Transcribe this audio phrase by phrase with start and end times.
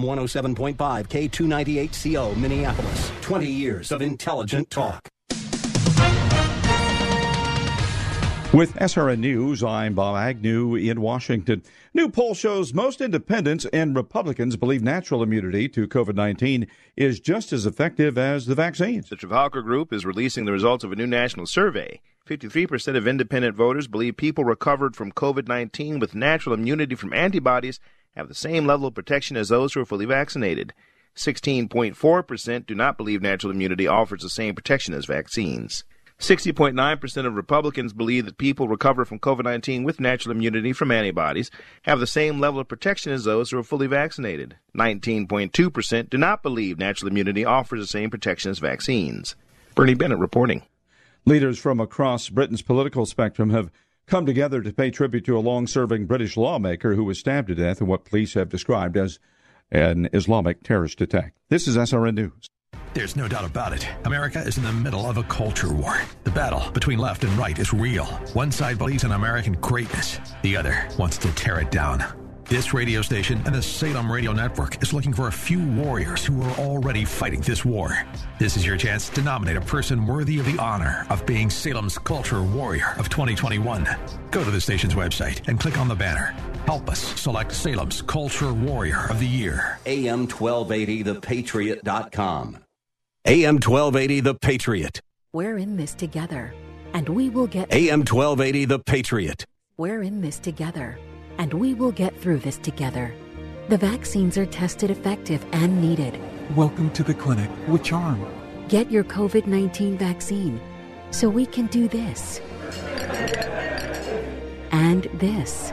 [0.00, 3.12] 107.5 K298CO Minneapolis.
[3.22, 5.08] 20 years of intelligent talk.
[8.56, 11.62] With SRN News, I'm Bob Agnew in Washington.
[11.92, 17.52] New poll shows most independents and Republicans believe natural immunity to COVID 19 is just
[17.52, 19.10] as effective as the vaccines.
[19.10, 22.00] The Trafalgar Group is releasing the results of a new national survey.
[22.26, 27.78] 53% of independent voters believe people recovered from COVID 19 with natural immunity from antibodies
[28.16, 30.72] have the same level of protection as those who are fully vaccinated.
[31.14, 35.84] 16.4% do not believe natural immunity offers the same protection as vaccines.
[36.18, 41.50] 60.9% of Republicans believe that people recover from COVID 19 with natural immunity from antibodies
[41.82, 44.56] have the same level of protection as those who are fully vaccinated.
[44.76, 49.36] 19.2% do not believe natural immunity offers the same protection as vaccines.
[49.74, 50.62] Bernie Bennett reporting.
[51.26, 53.70] Leaders from across Britain's political spectrum have
[54.06, 57.54] come together to pay tribute to a long serving British lawmaker who was stabbed to
[57.54, 59.18] death in what police have described as
[59.70, 61.34] an Islamic terrorist attack.
[61.48, 62.48] This is SRN News.
[62.94, 63.86] There's no doubt about it.
[64.04, 66.00] America is in the middle of a culture war.
[66.24, 68.06] The battle between left and right is real.
[68.32, 72.04] One side believes in American greatness, the other wants to tear it down.
[72.48, 76.40] This radio station and the Salem Radio Network is looking for a few warriors who
[76.42, 78.06] are already fighting this war.
[78.38, 81.98] This is your chance to nominate a person worthy of the honor of being Salem's
[81.98, 83.88] Culture Warrior of 2021.
[84.30, 86.36] Go to the station's website and click on the banner.
[86.66, 89.80] Help us select Salem's Culture Warrior of the Year.
[89.84, 92.58] AM 1280 thepatriot.com.
[93.28, 95.00] AM 1280 The Patriot.
[95.32, 96.54] We're in this together,
[96.94, 97.72] and we will get.
[97.72, 99.44] AM 1280 The Patriot.
[99.76, 100.96] We're in this together,
[101.38, 103.12] and we will get through this together.
[103.68, 106.20] The vaccines are tested effective and needed.
[106.54, 108.24] Welcome to the clinic Which arm?
[108.68, 110.60] Get your COVID 19 vaccine
[111.10, 112.40] so we can do this
[114.70, 115.72] and this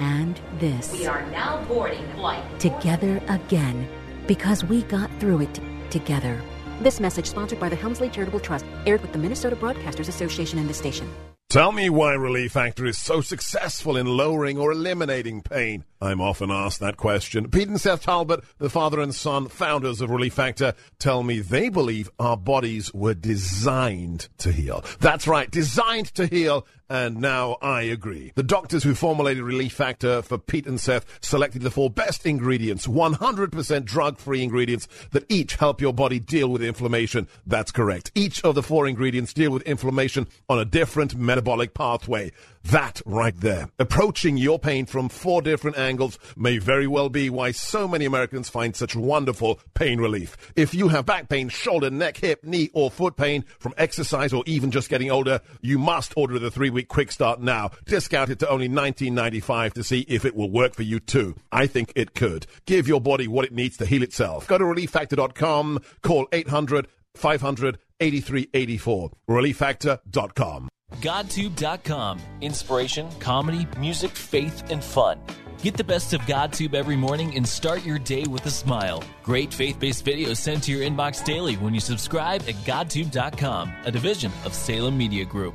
[0.00, 0.92] and this.
[0.92, 2.42] We are now boarding flight.
[2.58, 3.88] Together again
[4.26, 5.60] because we got through it
[5.90, 6.40] together.
[6.80, 10.68] This message sponsored by the Helmsley Charitable Trust, aired with the Minnesota Broadcasters Association and
[10.68, 11.08] the station.
[11.52, 15.84] Tell me why Relief Factor is so successful in lowering or eliminating pain.
[16.00, 17.50] I'm often asked that question.
[17.50, 21.68] Pete and Seth Talbot, the father and son founders of Relief Factor, tell me they
[21.68, 24.82] believe our bodies were designed to heal.
[25.00, 26.66] That's right, designed to heal.
[26.88, 28.32] And now I agree.
[28.34, 32.86] The doctors who formulated Relief Factor for Pete and Seth selected the four best ingredients,
[32.86, 37.28] 100% drug free ingredients that each help your body deal with inflammation.
[37.46, 38.12] That's correct.
[38.14, 42.32] Each of the four ingredients deal with inflammation on a different metabolic pathway.
[42.64, 43.68] That right there.
[43.78, 48.48] Approaching your pain from four different angles may very well be why so many Americans
[48.48, 50.36] find such wonderful pain relief.
[50.54, 54.44] If you have back pain, shoulder, neck, hip, knee, or foot pain from exercise or
[54.46, 57.70] even just getting older, you must order the three week quick start now.
[57.84, 61.36] Discounted to only $19.95 to see if it will work for you too.
[61.50, 62.46] I think it could.
[62.66, 64.46] Give your body what it needs to heal itself.
[64.48, 69.10] Go to relieffactor.com, call 800 500 8384.
[69.28, 70.68] Relieffactor.com.
[71.00, 72.20] GodTube.com.
[72.40, 75.20] Inspiration, comedy, music, faith, and fun.
[75.62, 79.02] Get the best of GodTube every morning and start your day with a smile.
[79.22, 83.90] Great faith based videos sent to your inbox daily when you subscribe at GodTube.com, a
[83.90, 85.54] division of Salem Media Group.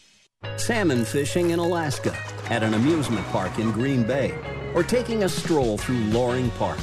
[0.61, 2.15] Salmon fishing in Alaska,
[2.49, 4.37] at an amusement park in Green Bay,
[4.73, 6.79] or taking a stroll through Loring Park.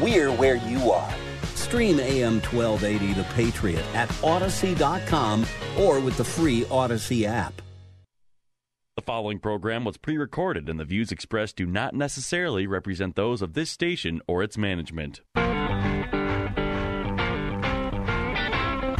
[0.00, 1.12] We're where you are.
[1.54, 5.44] Stream AM 1280 The Patriot at Odyssey.com
[5.78, 7.60] or with the free Odyssey app.
[8.96, 13.42] The following program was pre recorded, and the views expressed do not necessarily represent those
[13.42, 15.20] of this station or its management.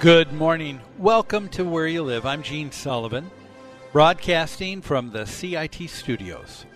[0.00, 0.82] Good morning.
[0.98, 2.26] Welcome to Where You Live.
[2.26, 3.30] I'm Gene Sullivan,
[3.92, 6.66] broadcasting from the CIT studios.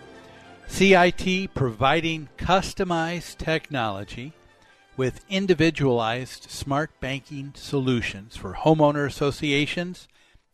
[0.66, 4.32] CIT providing customized technology
[4.96, 10.08] with individualized smart banking solutions for homeowner associations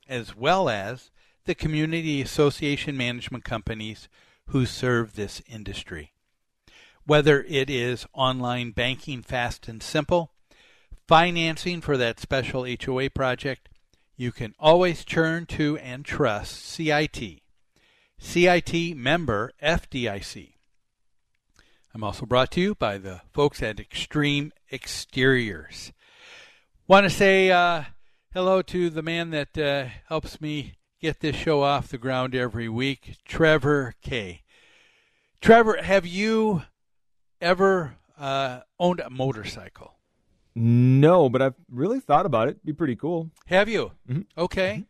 [0.09, 1.13] as well as
[1.45, 4.09] the community association management companies
[4.49, 6.11] who serve this industry.
[7.05, 10.33] Whether it is online banking fast and simple,
[11.07, 13.69] financing for that special HOA project,
[14.17, 17.43] you can always turn to and trust CIT.
[18.19, 20.55] CIT member FDIC.
[21.95, 25.93] I'm also brought to you by the folks at Extreme Exteriors.
[26.89, 27.85] Want to say uh,
[28.33, 32.69] hello to the man that uh, helps me get this show off the ground every
[32.69, 34.43] week, Trevor K.
[35.41, 36.63] Trevor, have you
[37.41, 39.96] ever uh, owned a motorcycle?
[40.59, 42.65] No, but I've really thought about it.
[42.65, 43.31] Be pretty cool.
[43.47, 43.93] Have you?
[44.09, 44.23] Mm-hmm.
[44.39, 44.87] Okay.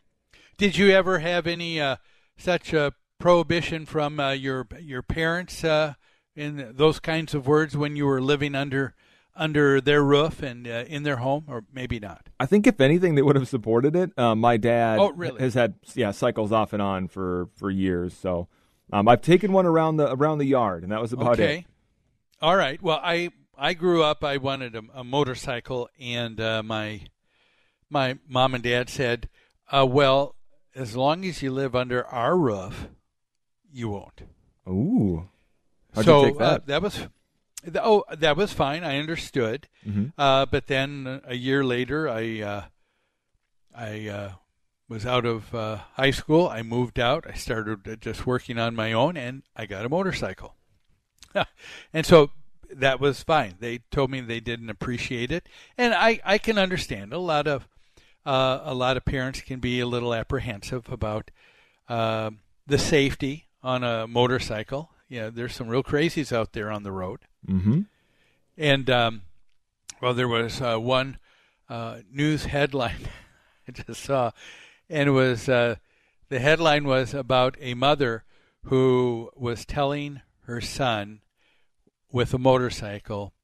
[0.57, 1.97] Did you ever have any uh,
[2.39, 5.95] such a prohibition from uh, your your parents uh,
[6.37, 8.95] in those kinds of words when you were living under
[9.35, 12.29] under their roof and uh, in their home, or maybe not?
[12.39, 14.17] I think if anything, they would have supported it.
[14.17, 15.41] Uh, my dad oh, really?
[15.41, 18.47] has had yeah cycles off and on for for years, so
[18.93, 21.43] um, I've taken one around the around the yard, and that was about it.
[21.43, 21.59] okay.
[21.59, 21.65] it.
[22.41, 22.81] All right.
[22.81, 24.23] Well, I I grew up.
[24.23, 27.03] I wanted a, a motorcycle, and uh, my
[27.88, 29.29] my mom and dad said,
[29.70, 30.35] uh, "Well,
[30.75, 32.88] as long as you live under our roof,
[33.73, 34.23] you won't."
[34.69, 35.29] Ooh.
[35.94, 36.44] How'd so you take that?
[36.44, 37.06] Uh, that was
[37.76, 38.85] oh that was fine.
[38.85, 39.69] I understood.
[39.87, 40.12] Mhm.
[40.19, 42.64] Uh, but then a year later, I uh,
[43.75, 44.32] I uh,
[44.88, 46.49] was out of uh, high school.
[46.49, 47.25] I moved out.
[47.29, 50.55] I started uh, just working on my own, and I got a motorcycle.
[51.93, 52.31] and so
[52.75, 53.55] that was fine.
[53.61, 57.13] They told me they didn't appreciate it, and I, I can understand.
[57.13, 57.69] A lot of
[58.25, 61.31] uh, a lot of parents can be a little apprehensive about
[61.89, 62.31] uh,
[62.67, 64.91] the safety on a motorcycle.
[65.09, 67.21] You know, there's some real crazies out there on the road.
[67.49, 67.83] Mm-hmm.
[68.59, 69.23] And um,
[70.01, 71.19] well, there was uh, one
[71.69, 73.08] uh, news headline
[73.69, 74.32] I just saw,
[74.89, 75.77] and it was uh,
[76.29, 78.25] the headline was about a mother
[78.65, 81.20] who was telling her son
[82.17, 83.35] with a motorcycle,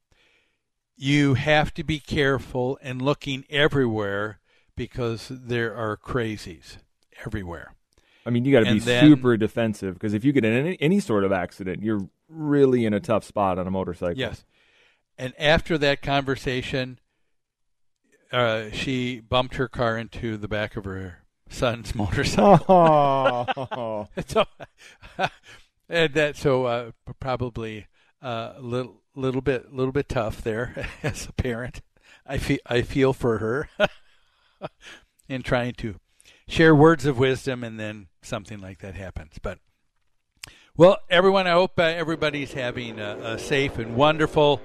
[0.97, 4.41] you have to be careful and looking everywhere
[4.75, 6.79] because there are crazies
[7.26, 7.75] everywhere.
[8.25, 10.79] I mean, you got to be then- super defensive because if you get in any,
[10.81, 14.19] any sort of accident, you're really in a tough spot on a motorcycle.
[14.19, 14.43] Yes.
[15.19, 16.99] And after that conversation,
[18.33, 21.19] uh, she bumped her car into the back of her
[21.50, 22.64] son's motorcycle.
[22.71, 24.09] Oh.
[24.26, 24.47] so,
[25.91, 27.87] and that so uh, probably
[28.23, 31.83] a little little bit little bit tough there as a parent.
[32.26, 33.69] I feel I feel for her
[35.29, 35.97] in trying to
[36.47, 39.35] share words of wisdom, and then something like that happens.
[39.43, 39.59] But
[40.76, 44.61] well, everyone, I hope uh, everybody's having a, a safe and wonderful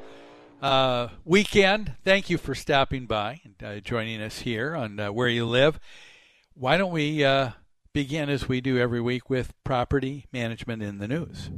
[0.62, 1.96] uh, weekend.
[2.04, 5.80] Thank you for stopping by and uh, joining us here on uh, Where You Live.
[6.54, 7.52] Why don't we uh,
[7.94, 11.50] begin as we do every week with property management in the news?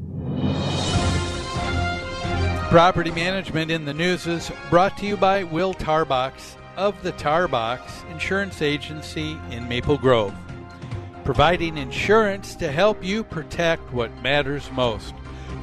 [2.70, 8.10] Property management in the news is brought to you by Will Tarbox of the Tarbox
[8.12, 10.36] Insurance Agency in Maple Grove
[11.30, 15.14] providing insurance to help you protect what matters most.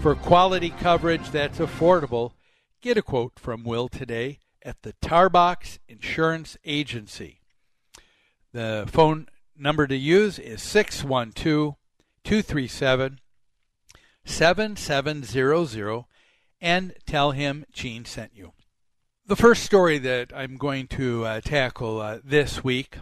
[0.00, 2.34] For quality coverage that's affordable,
[2.80, 7.40] get a quote from Will today at the Tarbox Insurance Agency.
[8.52, 9.26] The phone
[9.58, 11.75] number to use is 612
[12.22, 13.18] 237
[14.25, 16.04] 7700
[16.60, 18.52] and tell him Gene sent you.
[19.26, 22.98] The first story that I'm going to uh, tackle uh, this week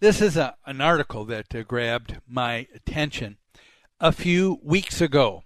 [0.00, 3.38] this is a, an article that uh, grabbed my attention
[3.98, 5.42] a few weeks ago.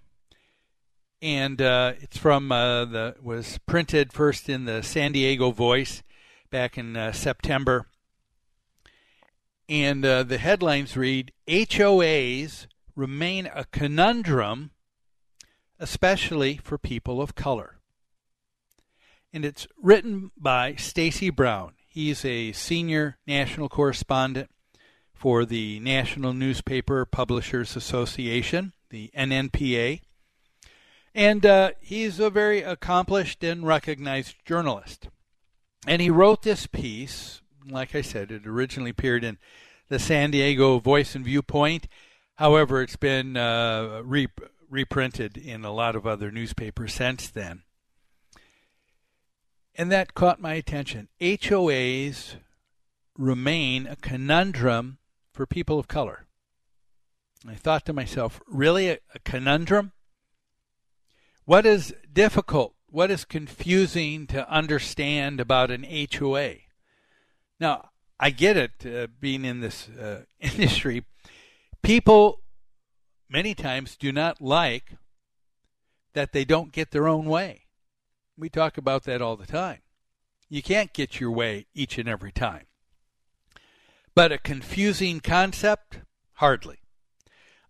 [1.23, 6.03] And uh, it's from uh, the was printed first in the San Diego Voice
[6.51, 7.87] back in uh, September.
[9.67, 14.69] And the headlines read HOAs remain a conundrum,
[15.79, 17.79] especially for people of color.
[19.31, 21.73] And it's written by Stacy Brown.
[21.87, 24.49] He's a senior national correspondent
[25.13, 30.01] for the National Newspaper Publishers Association, the NNPA.
[31.15, 35.09] And uh, he's a very accomplished and recognized journalist.
[35.87, 39.37] And he wrote this piece, like I said, it originally appeared in
[39.89, 41.87] the San Diego Voice and Viewpoint.
[42.35, 44.01] However, it's been uh,
[44.73, 47.61] reprinted in a lot of other newspapers since then.
[49.75, 51.09] And that caught my attention.
[51.21, 52.35] HOAs
[53.17, 54.97] remain a conundrum
[55.31, 56.25] for people of color.
[57.47, 59.91] I thought to myself, really a, a conundrum?
[61.45, 62.73] What is difficult?
[62.87, 66.55] What is confusing to understand about an HOA?
[67.59, 67.89] Now,
[68.19, 71.03] I get it, uh, being in this uh, industry.
[71.81, 72.42] People
[73.33, 74.95] many times do not like
[76.13, 77.63] that they don't get their own way.
[78.37, 79.79] We talk about that all the time.
[80.49, 82.67] You can't get your way each and every time.
[84.13, 86.01] But a confusing concept?
[86.33, 86.77] Hardly.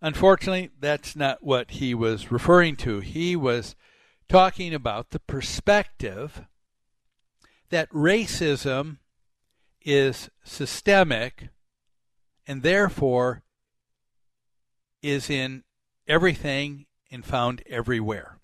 [0.02, 3.00] Unfortunately, that's not what he was referring to.
[3.00, 3.74] He was
[4.28, 6.42] talking about the perspective
[7.70, 8.98] that racism
[9.80, 11.48] is systemic
[12.46, 13.44] and therefore
[15.04, 15.62] is in
[16.08, 18.38] everything and found everywhere.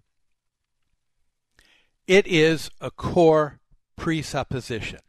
[2.07, 3.61] It is a core
[3.97, 5.00] presupposition.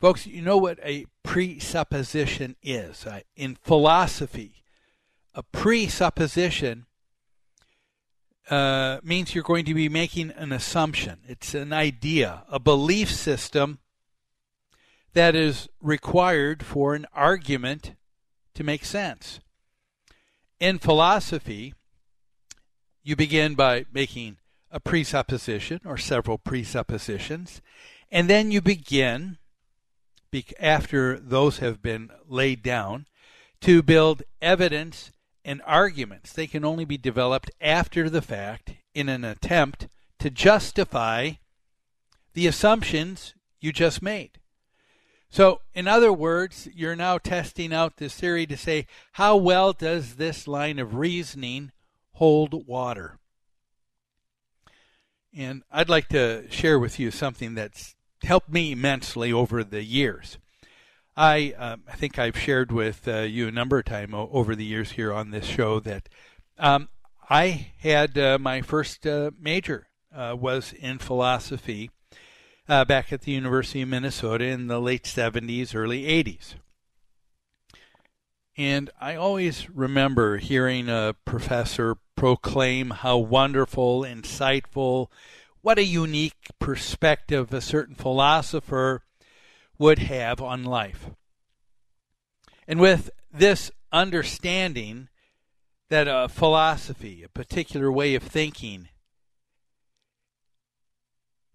[0.00, 3.06] Folks, you know what a presupposition is.
[3.36, 4.62] In philosophy,
[5.34, 6.86] a presupposition
[8.48, 11.18] uh, means you're going to be making an assumption.
[11.26, 13.80] It's an idea, a belief system
[15.12, 17.94] that is required for an argument
[18.54, 19.40] to make sense.
[20.58, 21.74] In philosophy,
[23.02, 24.36] you begin by making
[24.70, 27.60] a presupposition or several presuppositions,
[28.10, 29.38] and then you begin,
[30.58, 33.06] after those have been laid down,
[33.60, 35.10] to build evidence
[35.44, 36.32] and arguments.
[36.32, 39.88] They can only be developed after the fact in an attempt
[40.18, 41.32] to justify
[42.34, 44.39] the assumptions you just made.
[45.32, 50.16] So, in other words, you're now testing out this theory to say, how well does
[50.16, 51.70] this line of reasoning
[52.14, 53.16] hold water?
[55.32, 57.94] And I'd like to share with you something that's
[58.24, 60.38] helped me immensely over the years.
[61.16, 64.64] I um, I think I've shared with uh, you a number of times over the
[64.64, 66.08] years here on this show that
[66.58, 66.88] um,
[67.28, 71.90] I had uh, my first uh, major uh, was in philosophy
[72.70, 76.54] uh, back at the University of Minnesota in the late 70s, early 80s.
[78.56, 85.08] And I always remember hearing a professor proclaim how wonderful, insightful,
[85.62, 89.02] what a unique perspective a certain philosopher
[89.76, 91.10] would have on life.
[92.68, 95.08] And with this understanding
[95.88, 98.90] that a philosophy, a particular way of thinking,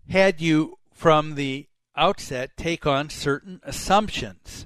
[0.09, 4.65] had you from the outset take on certain assumptions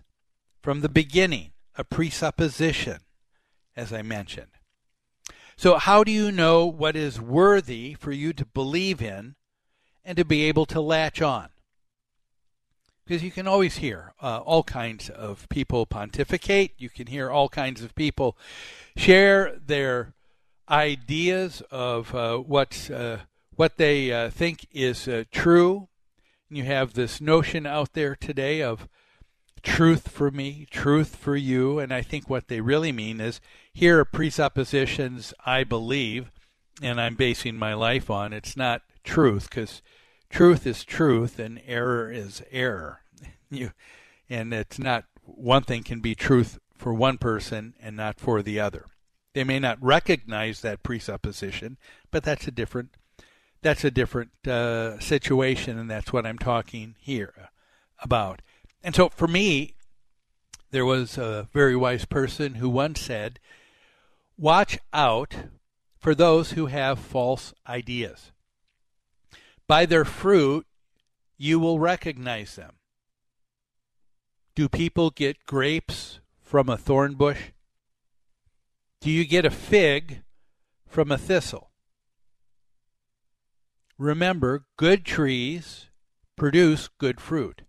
[0.61, 2.99] from the beginning a presupposition,
[3.75, 4.51] as I mentioned.
[5.57, 9.35] So, how do you know what is worthy for you to believe in
[10.05, 11.49] and to be able to latch on?
[13.03, 16.75] Because you can always hear uh, all kinds of people pontificate.
[16.77, 18.37] You can hear all kinds of people
[18.95, 20.13] share their
[20.69, 23.21] ideas of uh, what's, uh,
[23.55, 25.88] what they uh, think is uh, true.
[26.49, 28.87] You have this notion out there today of
[29.61, 31.79] truth for me, truth for you.
[31.79, 33.39] And I think what they really mean is
[33.71, 36.31] here are presuppositions I believe
[36.81, 38.33] and I'm basing my life on.
[38.33, 39.81] It's not truth because
[40.29, 43.01] truth is truth and error is error.
[43.51, 43.71] You,
[44.29, 48.59] and it's not one thing can be truth for one person and not for the
[48.59, 48.85] other.
[49.33, 51.79] They may not recognize that presupposition,
[52.11, 52.91] but that's a different
[53.61, 57.49] that's a different uh, situation, and that's what I'm talking here
[58.01, 58.41] about.
[58.83, 59.75] And so, for me,
[60.71, 63.39] there was a very wise person who once said,
[64.37, 65.35] "Watch out
[65.97, 68.31] for those who have false ideas.
[69.67, 70.65] By their fruit,
[71.37, 72.75] you will recognize them."
[74.55, 77.51] Do people get grapes from a thorn bush?
[78.99, 80.23] Do you get a fig
[80.85, 81.68] from a thistle?
[83.99, 85.89] Remember, good trees
[86.37, 87.63] produce good fruit.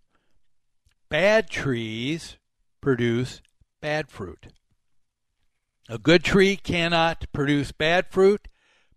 [1.09, 2.39] Bad trees
[2.81, 3.43] produce
[3.81, 4.47] bad fruit.
[5.89, 8.47] A good tree cannot produce bad fruit,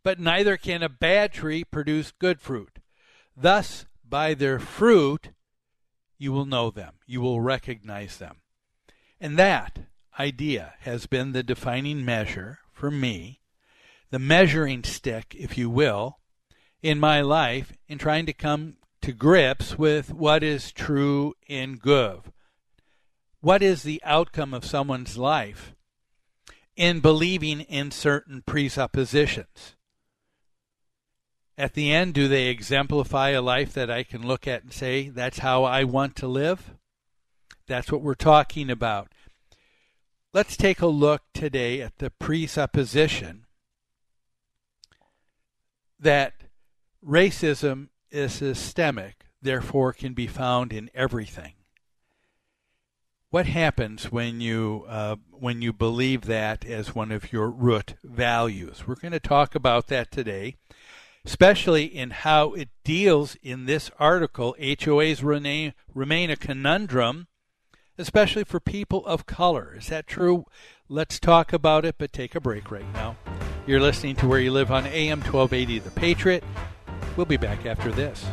[0.03, 2.77] but neither can a bad tree produce good fruit.
[3.35, 5.29] Thus, by their fruit,
[6.19, 8.41] you will know them, you will recognize them.
[9.19, 9.79] And that
[10.19, 13.41] idea has been the defining measure for me,
[14.11, 16.19] the measuring stick, if you will,
[16.83, 22.21] in my life in trying to come to grips with what is true in good.
[23.39, 25.73] What is the outcome of someone's life
[26.75, 29.75] in believing in certain presuppositions?
[31.57, 35.09] At the end, do they exemplify a life that I can look at and say,
[35.09, 36.75] that's how I want to live?
[37.67, 39.11] That's what we're talking about.
[40.33, 43.45] Let's take a look today at the presupposition
[45.99, 46.42] that
[47.05, 51.53] racism is systemic, therefore can be found in everything.
[53.29, 58.87] What happens when you uh, when you believe that as one of your root values?
[58.87, 60.57] We're going to talk about that today,
[61.25, 64.55] especially in how it deals in this article.
[64.59, 67.27] HOAs remain, remain a conundrum
[67.97, 69.75] especially for people of color.
[69.77, 70.45] Is that true?
[70.89, 73.15] Let's talk about it, but take a break right now.
[73.65, 76.43] You're listening to Where You Live on AM 1280 The Patriot.
[77.15, 78.25] We'll be back after this.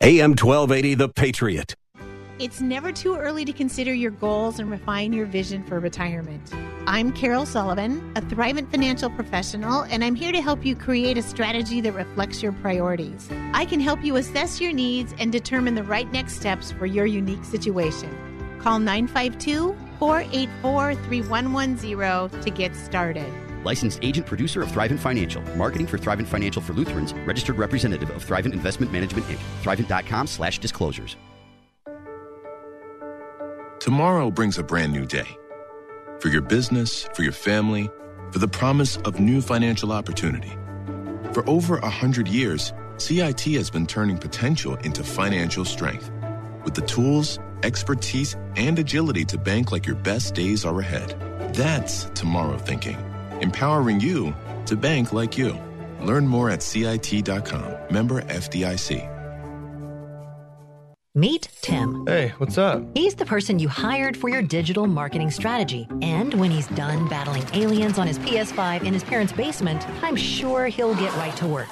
[0.00, 1.74] AM 1280 The Patriot.
[2.38, 6.54] It's never too early to consider your goals and refine your vision for retirement.
[6.86, 11.22] I'm Carol Sullivan, a Thrivent financial professional, and I'm here to help you create a
[11.22, 13.28] strategy that reflects your priorities.
[13.52, 17.06] I can help you assess your needs and determine the right next steps for your
[17.06, 18.16] unique situation.
[18.60, 23.47] Call 952 484 3110 to get started.
[23.68, 25.42] Licensed agent producer of Thrivent Financial.
[25.54, 27.12] Marketing for Thrivent Financial for Lutherans.
[27.26, 29.38] Registered representative of Thrivent Investment Management Inc.
[29.62, 31.16] Thrivent.com slash disclosures.
[33.78, 35.28] Tomorrow brings a brand new day.
[36.18, 37.90] For your business, for your family,
[38.32, 40.56] for the promise of new financial opportunity.
[41.34, 46.10] For over a hundred years, CIT has been turning potential into financial strength.
[46.64, 51.14] With the tools, expertise, and agility to bank like your best days are ahead.
[51.54, 52.96] That's tomorrow thinking.
[53.40, 54.34] Empowering you
[54.66, 55.56] to bank like you.
[56.02, 57.74] Learn more at CIT.com.
[57.90, 59.14] Member FDIC.
[61.14, 62.04] Meet Tim.
[62.06, 62.80] Hey, what's up?
[62.94, 65.88] He's the person you hired for your digital marketing strategy.
[66.00, 70.68] And when he's done battling aliens on his PS5 in his parents' basement, I'm sure
[70.68, 71.68] he'll get right to work.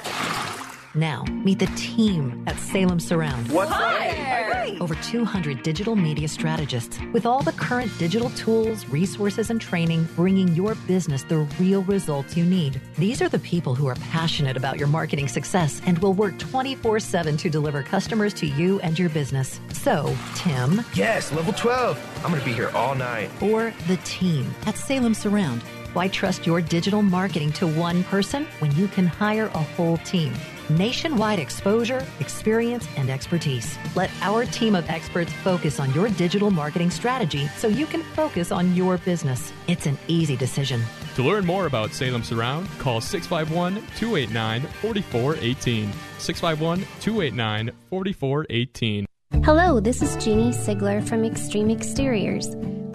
[0.96, 3.52] Now, meet the team at Salem Surround.
[3.52, 4.78] What's Hi.
[4.80, 10.48] Over 200 digital media strategists with all the current digital tools, resources, and training, bringing
[10.54, 12.80] your business the real results you need.
[12.96, 16.98] These are the people who are passionate about your marketing success and will work 24
[16.98, 19.60] 7 to deliver customers to you and your business.
[19.72, 20.82] So, Tim.
[20.94, 22.22] Yes, level 12.
[22.24, 23.30] I'm going to be here all night.
[23.42, 25.62] Or the team at Salem Surround.
[25.92, 30.32] Why trust your digital marketing to one person when you can hire a whole team?
[30.70, 33.76] Nationwide exposure, experience, and expertise.
[33.94, 38.52] Let our team of experts focus on your digital marketing strategy so you can focus
[38.52, 39.52] on your business.
[39.68, 40.82] It's an easy decision.
[41.16, 45.92] To learn more about Salem Surround, call 651 289 4418.
[46.18, 49.06] 651 289 4418.
[49.44, 52.54] Hello, this is Jeannie Sigler from Extreme Exteriors.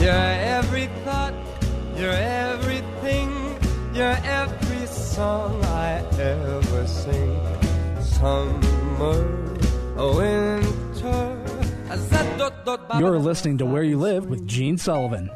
[0.00, 1.32] You're every thought,
[1.96, 3.30] you're everything,
[3.94, 7.40] you're every song I ever sing.
[8.02, 9.56] Summer,
[9.96, 11.42] winter.
[12.98, 15.30] You're listening to Where You Live with Gene Sullivan.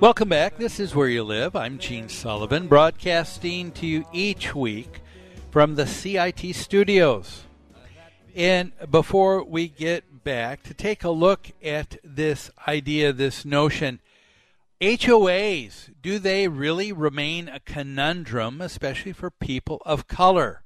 [0.00, 0.58] Welcome back.
[0.58, 1.54] This is Where You Live.
[1.54, 5.00] I'm Gene Sullivan, broadcasting to you each week
[5.52, 7.44] from the CIT studios.
[8.34, 14.00] And before we get back to take a look at this idea, this notion,
[14.80, 20.62] HOAs, do they really remain a conundrum, especially for people of color?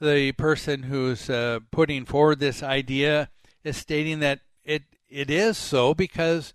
[0.00, 3.28] The person who's uh, putting forward this idea
[3.64, 6.54] is stating that it it is so because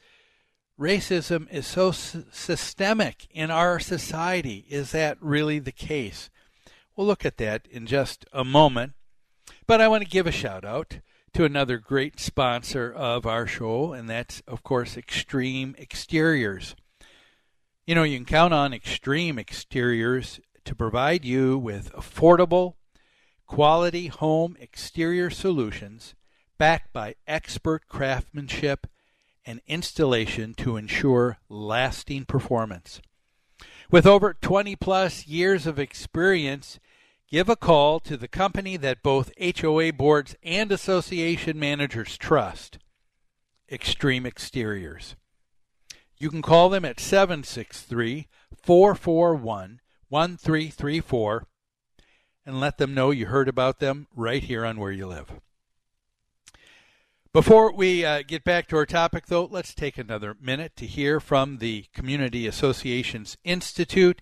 [0.80, 4.66] racism is so s- systemic in our society.
[4.70, 6.30] Is that really the case?
[6.96, 8.94] We'll look at that in just a moment.
[9.68, 11.00] But I want to give a shout out
[11.34, 16.76] to another great sponsor of our show, and that's, of course, Extreme Exteriors.
[17.86, 22.76] You know, you can count on Extreme Exteriors to provide you with affordable,
[23.48, 26.16] quality home exterior solutions
[26.58, 28.88] backed by expert craftsmanship
[29.46, 33.02] and installation to ensure lasting performance.
[33.92, 36.80] With over 20 plus years of experience,
[37.30, 42.78] give a call to the company that both HOA boards and association managers trust
[43.72, 45.16] Extreme Exteriors.
[46.18, 48.28] You can call them at 763
[48.62, 51.48] 441 1334
[52.46, 55.32] and let them know you heard about them right here on Where You Live.
[57.34, 61.20] Before we uh, get back to our topic, though, let's take another minute to hear
[61.20, 64.22] from the Community Associations Institute.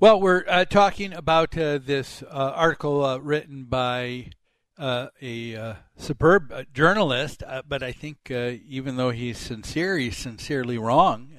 [0.00, 4.32] Well, we're uh, talking about uh, this uh, article uh, written by
[4.76, 11.30] uh, a uh, superb journalist, but I think even though he's sincere, he's sincerely wrong.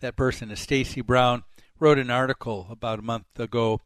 [0.00, 1.42] that person is Stacy Brown.
[1.80, 3.80] Wrote an article about a month ago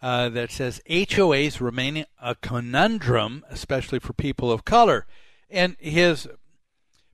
[0.00, 5.06] that says HOAs remain a conundrum, especially for people of color.
[5.50, 6.26] And his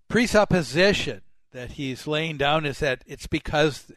[0.08, 3.90] presupposition that he's laying down is that it's because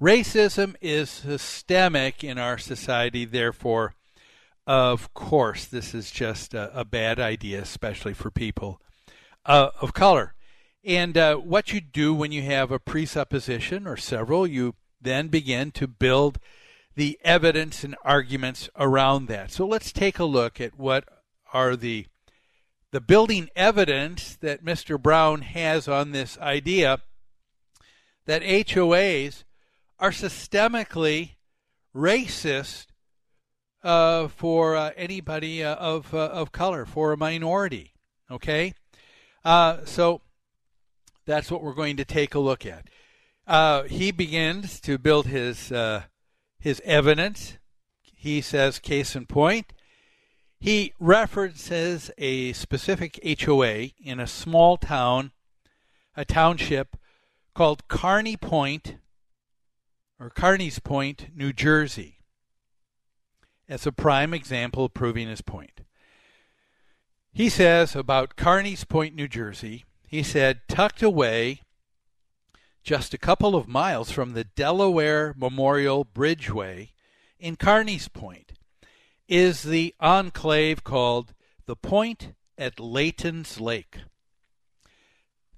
[0.00, 3.94] racism is systemic in our society, therefore,
[4.66, 8.80] of course, this is just a, a bad idea, especially for people
[9.44, 10.34] uh, of color.
[10.84, 15.70] And uh, what you do when you have a presupposition or several, you then begin
[15.72, 16.38] to build
[16.94, 19.50] the evidence and arguments around that.
[19.50, 21.04] So let's take a look at what
[21.52, 22.06] are the
[22.92, 25.00] the building evidence that Mr.
[25.00, 27.00] Brown has on this idea
[28.26, 29.44] that HOAs
[30.00, 31.32] are systemically
[31.94, 32.86] racist
[33.82, 37.92] uh, for uh, anybody uh, of uh, of color, for a minority.
[38.30, 38.74] Okay,
[39.44, 40.22] uh, so
[41.26, 42.88] that's what we're going to take a look at.
[43.46, 45.72] Uh, he begins to build his
[46.58, 47.58] his evidence.
[48.02, 49.72] He says, case in point,
[50.58, 55.32] he references a specific HOA in a small town,
[56.14, 56.98] a township
[57.54, 58.96] called Carney Point,
[60.20, 62.18] or Carney's Point, New Jersey,
[63.66, 65.80] as a prime example proving his point.
[67.32, 71.62] He says about Carney's Point, New Jersey, he said, tucked away
[72.82, 76.90] just a couple of miles from the Delaware Memorial Bridgeway
[77.38, 78.52] in Carney's Point
[79.26, 81.32] is the enclave called
[81.64, 83.98] the Point at Layton's Lake.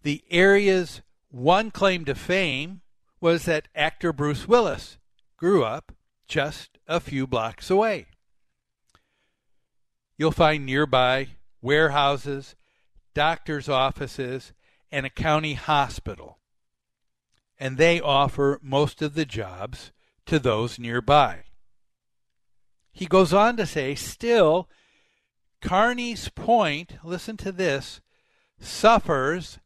[0.03, 2.82] The area's one claim to fame
[3.23, 4.99] was that actor Bruce Willis
[5.37, 5.93] grew up
[6.27, 8.07] just a few blocks away.
[10.19, 11.29] You'll find nearby
[11.63, 12.57] warehouses,
[13.15, 14.53] doctor's offices,
[14.91, 16.39] and a county hospital.
[17.61, 19.93] And they offer most of the jobs
[20.27, 21.45] to those nearby.
[22.91, 24.69] He goes on to say, still,
[25.61, 28.01] Carney's Point, listen to this,
[28.59, 29.61] suffers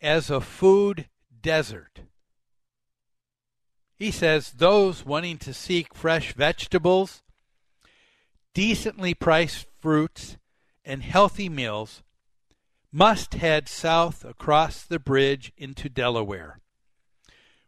[0.00, 1.08] as a food
[1.42, 2.02] desert.
[3.96, 7.22] He says those wanting to seek fresh vegetables,
[8.52, 10.36] decently priced fruits,
[10.84, 12.02] and healthy meals
[12.92, 16.60] must head south across the bridge into Delaware,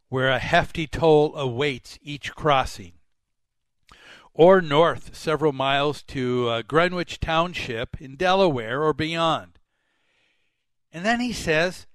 [0.08, 2.92] where a hefty toll awaits each crossing,
[4.34, 9.58] or north several miles to uh, Greenwich Township in Delaware or beyond.
[10.92, 11.86] And then he says,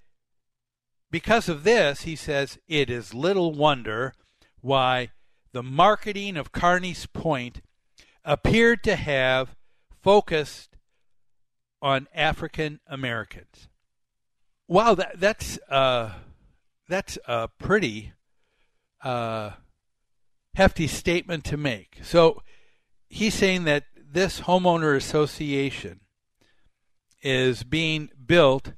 [1.10, 4.13] because of this, he says, it is little wonder
[4.62, 5.10] why
[5.52, 7.62] the marketing of Carney's Point
[8.24, 9.56] appeared to have
[10.02, 10.78] focused
[11.82, 13.67] on African Americans.
[14.67, 16.13] Wow, that, that's uh,
[16.88, 18.13] that's a pretty
[19.04, 19.52] uh,
[20.56, 21.97] hefty statement to make.
[22.04, 22.43] So
[23.10, 26.02] he's saying that this homeowner association
[27.21, 28.74] is being built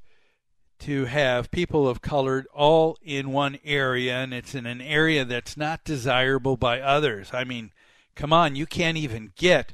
[0.84, 5.56] to have people of color all in one area, and it's in an area that's
[5.56, 7.30] not desirable by others.
[7.32, 7.72] I mean,
[8.14, 9.72] come on, you can't even get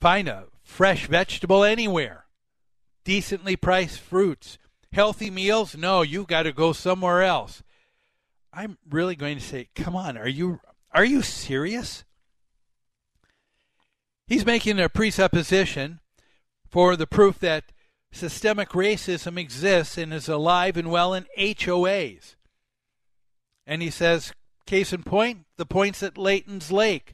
[0.00, 2.24] find a fresh vegetable anywhere.
[3.04, 4.56] Decently priced fruits,
[4.92, 5.76] healthy meals?
[5.76, 7.62] No, you've got to go somewhere else.
[8.54, 10.60] I'm really going to say, come on, are you
[10.92, 12.04] are you serious?
[14.26, 16.00] He's making a presupposition
[16.70, 17.64] for the proof that
[18.14, 22.36] systemic racism exists and is alive and well in HOAs.
[23.66, 24.32] And he says,
[24.66, 27.12] case in point, the points at Layton's Lake.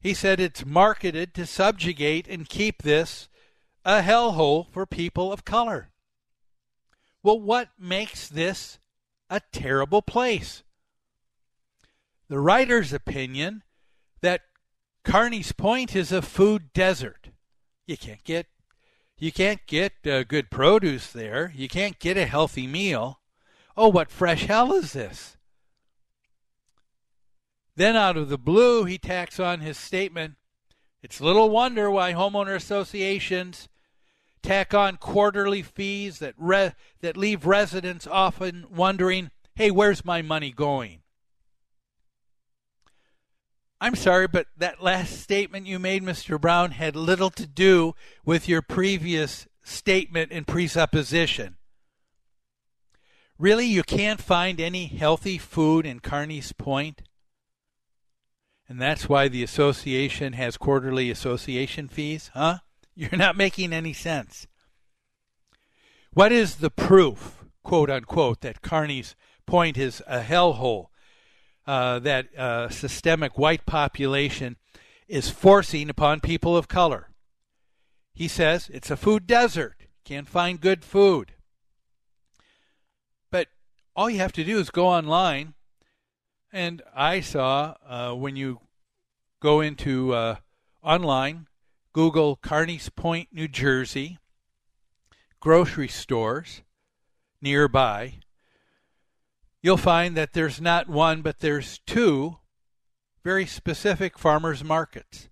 [0.00, 3.28] He said it's marketed to subjugate and keep this
[3.84, 5.90] a hellhole for people of color.
[7.22, 8.78] Well, what makes this
[9.30, 10.62] a terrible place?
[12.28, 13.62] The writer's opinion
[14.20, 14.42] that
[15.04, 17.30] Carney's Point is a food desert.
[17.86, 18.46] You can't get
[19.18, 21.52] you can't get uh, good produce there.
[21.54, 23.20] You can't get a healthy meal.
[23.76, 25.36] Oh, what fresh hell is this?
[27.76, 30.34] Then, out of the blue, he tacks on his statement
[31.02, 33.68] It's little wonder why homeowner associations
[34.42, 40.50] tack on quarterly fees that, re- that leave residents often wondering, hey, where's my money
[40.50, 41.03] going?
[43.84, 46.40] I'm sorry, but that last statement you made, Mr.
[46.40, 47.94] Brown, had little to do
[48.24, 51.56] with your previous statement and presupposition.
[53.38, 57.02] Really, you can't find any healthy food in Carney's Point?
[58.70, 62.60] And that's why the association has quarterly association fees, huh?
[62.94, 64.46] You're not making any sense.
[66.14, 70.86] What is the proof, quote unquote, that Carney's Point is a hellhole?
[71.66, 74.56] Uh, that uh, systemic white population
[75.08, 77.10] is forcing upon people of color.
[78.12, 79.76] He says it's a food desert.
[80.04, 81.32] Can't find good food.
[83.30, 83.48] But
[83.96, 85.54] all you have to do is go online.
[86.52, 88.60] And I saw uh, when you
[89.40, 90.36] go into uh,
[90.82, 91.48] online,
[91.92, 94.18] Google Carney's Point, New Jersey,
[95.40, 96.62] grocery stores
[97.40, 98.20] nearby,
[99.64, 102.36] you'll find that there's not one, but there's two
[103.24, 105.30] very specific farmers markets.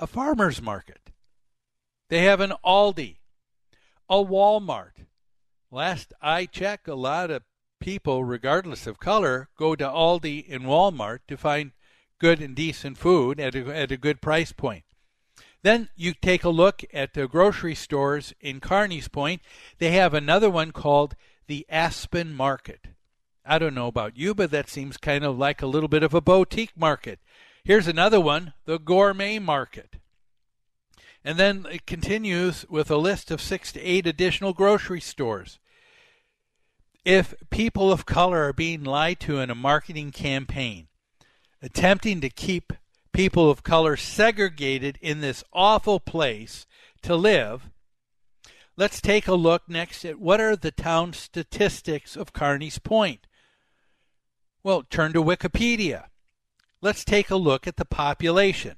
[0.00, 1.10] A farmers market.
[2.08, 3.18] They have an Aldi,
[4.08, 5.04] a Walmart.
[5.70, 7.42] Last I checked, a lot of
[7.78, 11.72] people, regardless of color, go to Aldi and Walmart to find
[12.18, 14.84] good and decent food at a, at a good price point.
[15.62, 19.42] Then you take a look at the grocery stores in Carney's Point.
[19.76, 21.14] They have another one called
[21.46, 22.86] the Aspen Market.
[23.46, 26.14] I don't know about you, but that seems kind of like a little bit of
[26.14, 27.20] a boutique market.
[27.64, 29.96] Here's another one the gourmet market.
[31.24, 35.58] And then it continues with a list of six to eight additional grocery stores.
[37.04, 40.86] If people of color are being lied to in a marketing campaign,
[41.60, 42.72] attempting to keep
[43.12, 46.66] people of color segregated in this awful place
[47.02, 47.70] to live,
[48.76, 53.25] let's take a look next at what are the town statistics of Carney's Point.
[54.66, 56.06] Well, turn to Wikipedia.
[56.80, 58.74] let's take a look at the population.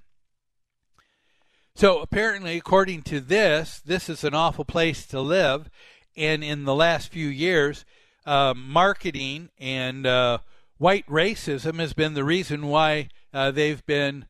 [1.75, 5.71] So, apparently, according to this, this is an awful place to live.
[6.15, 7.87] And in the last few years,
[8.27, 10.41] uh, marketing and uh,
[10.77, 14.27] white racism has been the reason why uh, they've been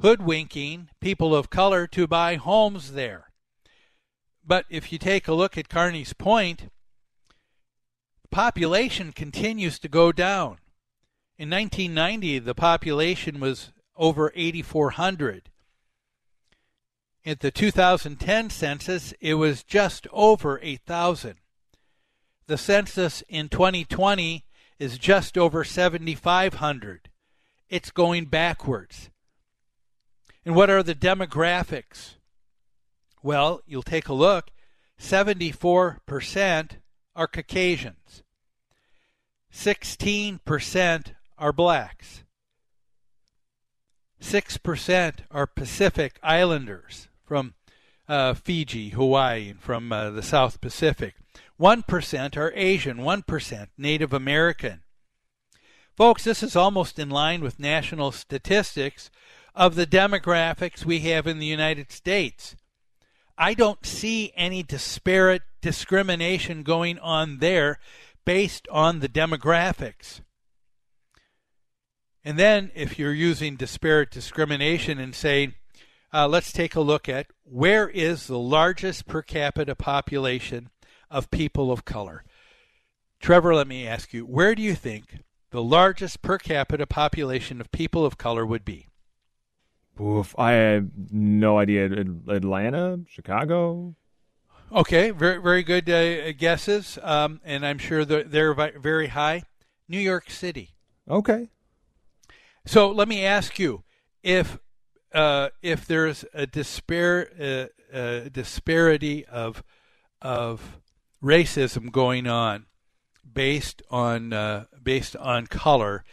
[0.00, 3.32] hoodwinking people of color to buy homes there.
[4.46, 6.70] But if you take a look at Carney's Point,
[8.30, 10.58] population continues to go down.
[11.40, 15.48] In 1990, the population was over 8,400.
[17.24, 21.36] At the 2010 census, it was just over 8,000.
[22.46, 24.44] The census in 2020
[24.78, 27.08] is just over 7,500.
[27.70, 29.08] It's going backwards.
[30.44, 32.16] And what are the demographics?
[33.22, 34.50] Well, you'll take a look.
[35.00, 36.70] 74%
[37.16, 38.24] are Caucasians.
[39.50, 42.22] 16% are blacks.
[44.22, 47.54] 6% are Pacific Islanders from
[48.06, 51.14] uh, Fiji, Hawaii, and from uh, the South Pacific.
[51.58, 54.82] 1% are Asian, 1% Native American.
[55.96, 59.10] Folks, this is almost in line with national statistics
[59.54, 62.56] of the demographics we have in the United States.
[63.36, 67.78] I don't see any disparate discrimination going on there
[68.24, 70.20] based on the demographics.
[72.24, 75.54] And then, if you're using disparate discrimination and saying,
[76.12, 80.70] uh, let's take a look at where is the largest per capita population
[81.10, 82.24] of people of color.
[83.20, 85.18] Trevor, let me ask you, where do you think
[85.50, 88.86] the largest per capita population of people of color would be?
[90.00, 91.86] Oof, I have no idea.
[91.86, 93.94] Atlanta, Chicago.
[94.72, 99.42] Okay, very very good uh, guesses, um, and I'm sure they're, they're very high.
[99.88, 100.70] New York City.
[101.08, 101.48] Okay.
[102.66, 103.84] So let me ask you,
[104.22, 104.58] if
[105.12, 109.62] uh, if there's a dispar- uh, disparity of
[110.22, 110.78] of
[111.22, 112.66] racism going on
[113.32, 116.04] based on uh, based on color,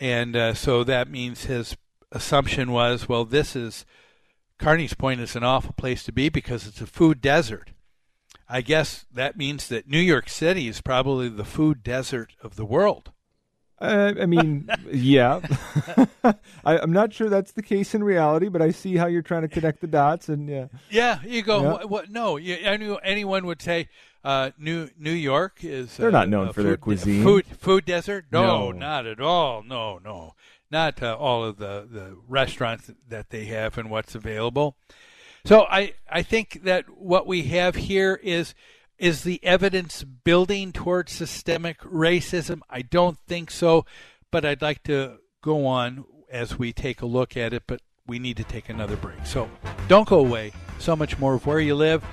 [0.00, 1.76] and uh, so that means his
[2.12, 3.84] assumption was, well, this is
[4.58, 7.70] Carney's Point is an awful place to be because it's a food desert.
[8.48, 12.64] I guess that means that New York City is probably the food desert of the
[12.64, 13.12] world.
[13.80, 15.40] Uh, I mean, yeah.
[16.64, 19.42] I, am not sure that's the case in reality, but I see how you're trying
[19.42, 20.66] to connect the dots, and yeah.
[20.90, 21.62] Yeah, you go.
[21.62, 21.72] Yeah.
[21.72, 22.56] What, what, no, you,
[23.02, 23.88] anyone would say
[24.24, 25.96] uh, New New York is.
[25.96, 27.22] They're not known for food, their cuisine.
[27.22, 28.26] Food food desert?
[28.32, 28.72] No, No.
[28.72, 29.62] not at all.
[29.62, 30.34] No, no,
[30.70, 34.76] not uh, all of the the restaurants that they have and what's available.
[35.44, 38.54] So I I think that what we have here is
[38.98, 42.60] is the evidence building towards systemic racism?
[42.68, 43.86] I don't think so,
[44.30, 48.18] but I'd like to go on as we take a look at it, but we
[48.18, 49.24] need to take another break.
[49.24, 49.48] So
[49.86, 50.52] don't go away.
[50.78, 52.04] So much more of where you live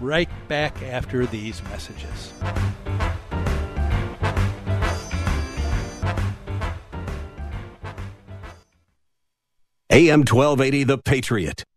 [0.00, 2.32] right back after these messages.
[9.90, 11.64] AM 1280 The Patriot.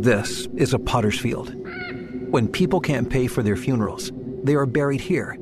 [0.00, 1.52] This is a potter's field.
[2.30, 4.12] When people can't pay for their funerals,
[4.44, 5.36] they are buried here.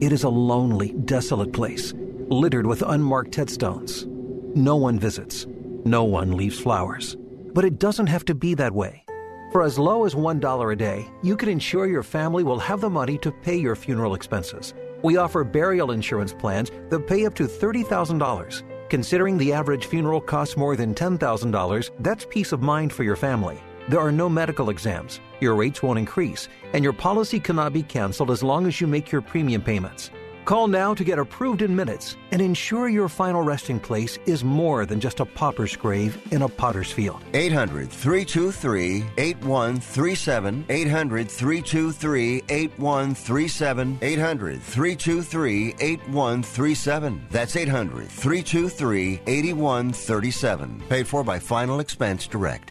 [0.00, 1.92] It is a lonely, desolate place,
[2.28, 4.06] littered with unmarked headstones.
[4.54, 5.46] No one visits.
[5.84, 7.18] No one leaves flowers.
[7.52, 9.04] But it doesn't have to be that way.
[9.52, 12.88] For as low as $1 a day, you can ensure your family will have the
[12.88, 14.72] money to pay your funeral expenses.
[15.02, 18.62] We offer burial insurance plans that pay up to $30,000.
[18.88, 23.62] Considering the average funeral costs more than $10,000, that's peace of mind for your family.
[23.88, 28.30] There are no medical exams, your rates won't increase, and your policy cannot be canceled
[28.30, 30.10] as long as you make your premium payments.
[30.44, 34.84] Call now to get approved in minutes and ensure your final resting place is more
[34.84, 37.22] than just a pauper's grave in a potter's field.
[37.32, 40.64] 800 323 8137.
[40.68, 43.98] 800 323 8137.
[44.02, 47.26] 800 323 8137.
[47.30, 50.82] That's 800 323 8137.
[50.88, 52.70] Paid for by Final Expense Direct.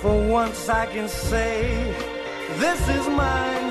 [0.00, 1.94] For once I can say,
[2.58, 3.70] this is mine.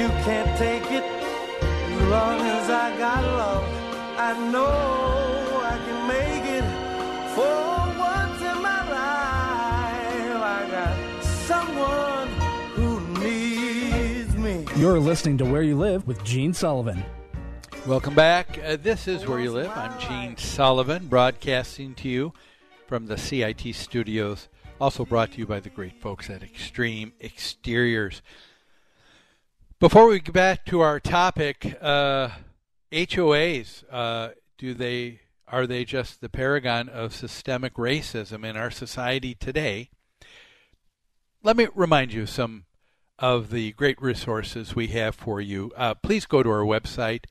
[0.00, 3.64] You can't take it as long as I got love.
[4.16, 6.64] I know I can make it.
[7.34, 7.58] For
[7.98, 12.28] once in my life, I got someone
[12.74, 14.64] who needs me.
[14.76, 17.04] You're listening to Where You Live with Gene Sullivan.
[17.86, 18.58] Welcome back.
[18.64, 19.70] Uh, this is Where You Live.
[19.74, 22.32] I'm Gene Sullivan, broadcasting to you
[22.86, 24.48] from the CIT studios.
[24.80, 28.22] Also brought to you by the great folks at Extreme Exteriors.
[29.80, 32.28] Before we get back to our topic, uh,
[32.92, 39.34] HOAs, uh, do they are they just the paragon of systemic racism in our society
[39.34, 39.90] today?
[41.42, 42.66] Let me remind you some
[43.18, 45.72] of the great resources we have for you.
[45.76, 47.24] Uh, please go to our website.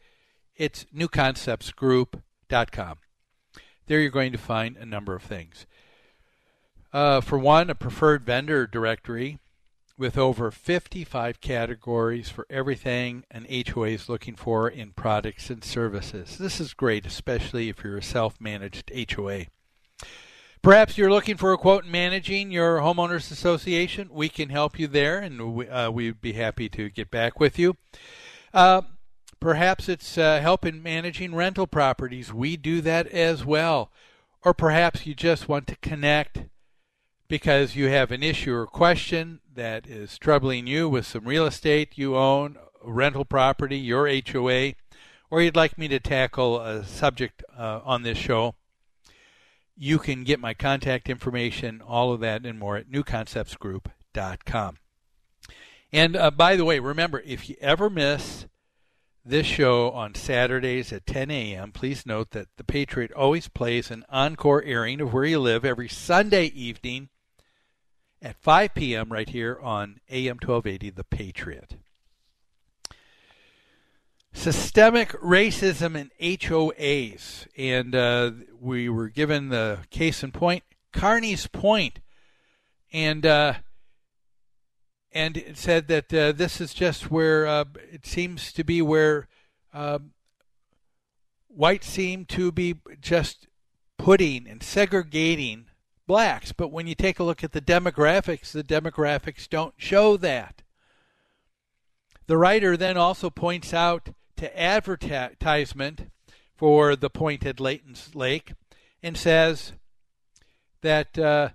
[0.58, 2.98] It's newconceptsgroup.com.
[3.86, 5.66] There you're going to find a number of things.
[6.94, 9.40] Uh, for one, a preferred vendor directory
[9.98, 16.38] with over 55 categories for everything an HOA is looking for in products and services.
[16.38, 19.46] This is great, especially if you're a self managed HOA.
[20.62, 24.10] Perhaps you're looking for a quote in managing your homeowners association.
[24.12, 27.58] We can help you there, and we, uh, we'd be happy to get back with
[27.58, 27.78] you.
[28.54, 28.82] Uh,
[29.40, 32.34] perhaps it's uh, help in managing rental properties.
[32.34, 33.92] We do that as well.
[34.44, 36.46] Or perhaps you just want to connect
[37.28, 41.98] because you have an issue or question that is troubling you with some real estate
[41.98, 44.74] you own, rental property, your HOA,
[45.30, 48.56] or you'd like me to tackle a subject uh, on this show,
[49.76, 54.78] you can get my contact information, all of that and more at newconceptsgroup.com.
[55.92, 58.46] And uh, by the way, remember, if you ever miss
[59.24, 64.06] this show on Saturdays at 10 a.m., please note that The Patriot always plays an
[64.10, 67.10] encore airing of Where You Live every Sunday evening
[68.22, 69.12] at 5 p.m.
[69.12, 71.76] right here on AM 1280 The Patriot.
[74.34, 77.48] Systemic racism in HOAs.
[77.58, 82.00] And uh, we were given the case in point, Carney's Point.
[82.94, 83.54] And uh,
[85.12, 89.28] and it said that uh, this is just where uh, it seems to be where
[89.74, 90.12] um,
[91.48, 93.48] whites seem to be just
[93.98, 95.67] putting and segregating
[96.08, 96.52] blacks.
[96.52, 100.64] But when you take a look at the demographics, the demographics don't show that.
[102.26, 106.10] The writer then also points out to advertisement
[106.56, 108.54] for the point at Layton's Lake
[109.04, 109.74] and says
[110.82, 111.50] that uh,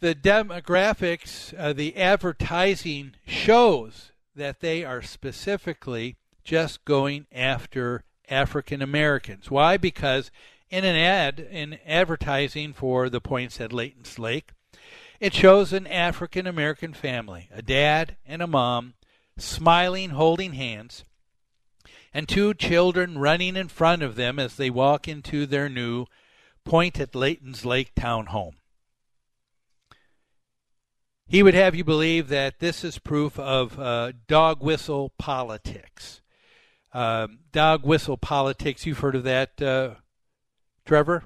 [0.00, 9.50] the demographics, uh, the advertising shows that they are specifically just going after African Americans.
[9.50, 9.76] Why?
[9.76, 10.30] Because
[10.70, 14.50] in an ad, in advertising for the points at Layton's Lake,
[15.20, 18.94] it shows an African American family, a dad and a mom,
[19.38, 21.04] smiling, holding hands,
[22.12, 26.06] and two children running in front of them as they walk into their new
[26.64, 28.54] Point at Layton's Lake townhome.
[31.28, 36.22] He would have you believe that this is proof of uh, dog whistle politics.
[36.92, 39.94] Um, dog whistle politics, you've heard of that, uh,
[40.86, 41.24] Trevor?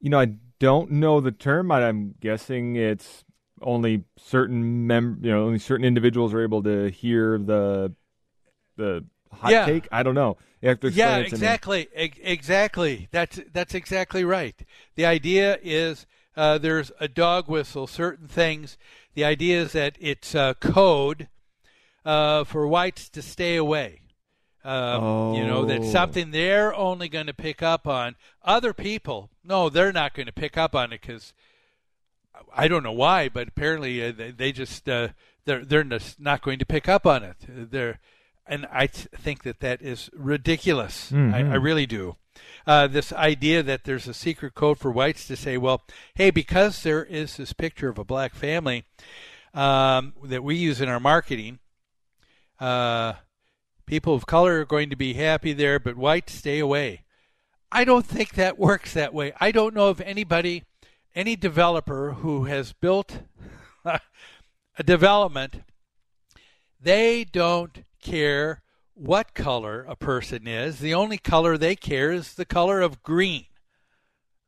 [0.00, 3.24] You know, I don't know the term, but I'm guessing it's
[3.62, 7.94] only certain mem- you know, only certain individuals are able to hear the
[8.76, 9.66] the hot Yeah.
[9.66, 9.88] take.
[9.92, 10.36] I don't know.
[10.60, 13.08] You have to explain yeah, it to exactly, Ex- exactly.
[13.10, 14.54] That's that's exactly right.
[14.94, 16.06] The idea is
[16.36, 17.86] uh, there's a dog whistle.
[17.86, 18.76] Certain things.
[19.14, 21.28] The idea is that it's uh, code
[22.04, 24.00] uh, for whites to stay away.
[24.64, 25.92] Um, You know, that's Oh.
[25.92, 28.16] something they're only going to pick up on.
[28.42, 31.32] Other people, no, they're not going to pick up on it because
[32.54, 35.08] I don't know why, but apparently uh, they, they just uh,
[35.44, 37.36] they're they're just not going to pick up on it.
[37.48, 38.00] They're,
[38.46, 41.12] and I think that that is ridiculous.
[41.12, 41.62] I, I Mhm.
[41.62, 42.16] really do.
[42.66, 45.82] Uh, this idea that there's a secret code for whites to say, well,
[46.14, 48.84] hey, because there is this picture of a black family
[49.52, 51.58] um, that we use in our marketing,
[52.58, 53.14] uh,
[53.86, 57.04] people of color are going to be happy there, but whites stay away.
[57.70, 59.32] I don't think that works that way.
[59.40, 60.64] I don't know of anybody,
[61.14, 63.22] any developer who has built
[63.84, 64.00] a
[64.84, 65.62] development,
[66.80, 68.62] they don't care
[68.94, 70.78] what color a person is.
[70.78, 73.46] The only color they care is the color of green.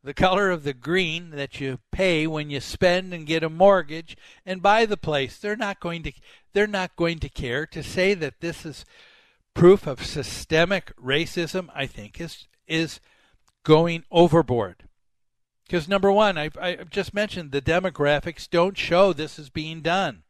[0.05, 4.17] The color of the green that you pay when you spend and get a mortgage
[4.45, 5.37] and buy the place.
[5.37, 6.13] They're not going to
[6.53, 8.85] they're not going to care to say that this is
[9.57, 13.01] proof of systemic racism, I think is is
[13.65, 14.85] going overboard.
[15.65, 20.23] Because number one, I, I just mentioned the demographics don't show this is being done.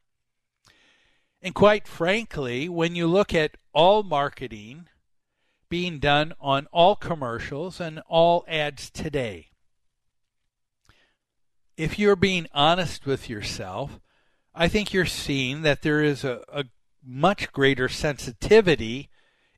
[1.43, 4.89] And quite frankly, when you look at all marketing
[5.69, 9.49] being done on all commercials and all ads today,
[11.77, 13.99] if you're being honest with yourself,
[14.55, 16.65] I think you're seeing that there is a, a
[17.05, 19.11] much greater sensitivity,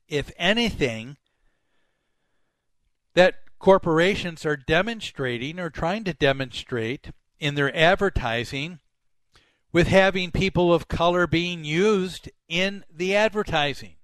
[0.09, 1.17] if anything,
[3.13, 8.79] that corporations are demonstrating or trying to demonstrate in their advertising
[9.71, 13.95] with having people of color being used in the advertising.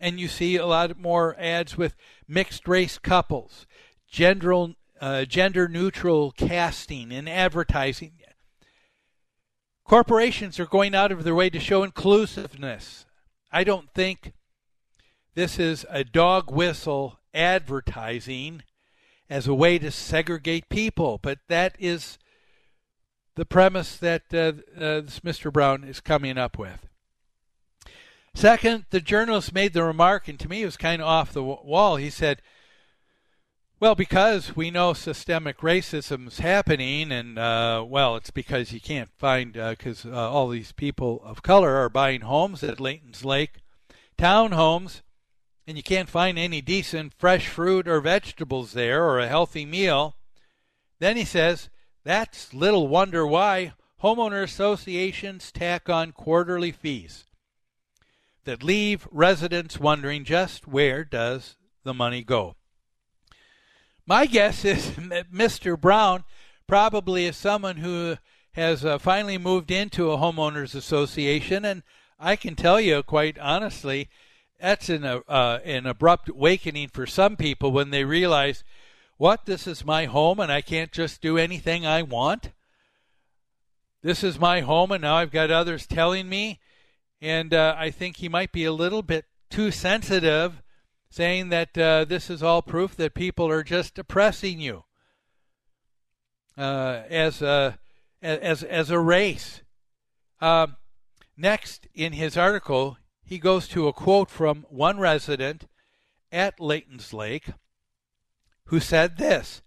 [0.00, 1.96] And you see a lot more ads with
[2.28, 3.66] mixed race couples,
[4.08, 8.12] gender, uh, gender neutral casting in advertising.
[9.84, 13.04] Corporations are going out of their way to show inclusiveness.
[13.50, 14.32] I don't think
[15.34, 18.62] this is a dog whistle advertising
[19.30, 22.18] as a way to segregate people, but that is
[23.34, 25.52] the premise that uh, uh, this Mr.
[25.52, 26.86] Brown is coming up with.
[28.34, 31.42] Second, the journalist made the remark, and to me it was kind of off the
[31.42, 31.96] wall.
[31.96, 32.42] He said,
[33.82, 39.10] well, because we know systemic racism is happening, and uh, well, it's because you can't
[39.18, 43.60] find because uh, all these people of color are buying homes at Layton's Lake,
[44.16, 45.00] townhomes,
[45.72, 50.16] and you can't find any decent fresh fruit or vegetables there or a healthy meal.
[50.98, 51.70] Then he says,
[52.04, 57.24] that's little wonder why homeowner associations tack on quarterly fees
[58.44, 62.54] that leave residents wondering just where does the money go.
[64.06, 65.80] My guess is that Mr.
[65.80, 66.24] Brown
[66.66, 68.18] probably is someone who
[68.52, 71.82] has uh, finally moved into a homeowners association, and
[72.18, 74.10] I can tell you quite honestly,
[74.62, 78.62] that's an uh, an abrupt awakening for some people when they realize,
[79.16, 82.52] what this is my home, and I can't just do anything I want.
[84.02, 86.60] This is my home, and now I've got others telling me,
[87.20, 90.62] and uh, I think he might be a little bit too sensitive
[91.10, 94.84] saying that uh, this is all proof that people are just oppressing you
[96.56, 97.78] uh, as a
[98.22, 99.62] as as a race.
[100.40, 100.76] Um,
[101.36, 105.66] next, in his article, he goes to a quote from one resident
[106.30, 107.50] at Layton's Lake,
[108.66, 109.62] who said this: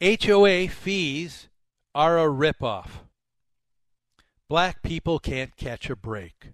[0.00, 1.48] "HOA fees
[1.94, 3.04] are a ripoff.
[4.48, 6.52] Black people can't catch a break.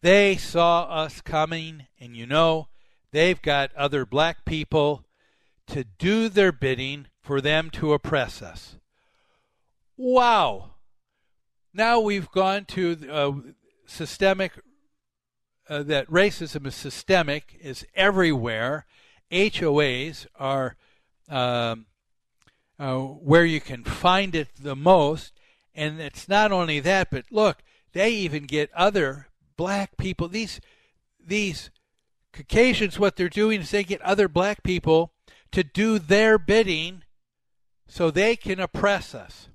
[0.00, 2.68] They saw us coming, and you know."
[3.10, 5.04] They've got other black people
[5.68, 8.76] to do their bidding for them to oppress us.
[9.96, 10.72] Wow.
[11.72, 13.32] Now we've gone to uh,
[13.86, 14.52] systemic,
[15.68, 18.86] uh, that racism is systemic, is everywhere.
[19.30, 20.76] HOAs are
[21.28, 21.86] um,
[22.78, 25.32] uh, where you can find it the most.
[25.74, 27.58] And it's not only that, but look,
[27.92, 30.28] they even get other black people.
[30.28, 30.60] These,
[31.24, 31.70] these,
[32.32, 35.12] Caucasians, what they're doing is they get other black people
[35.50, 37.02] to do their bidding
[37.86, 39.48] so they can oppress us.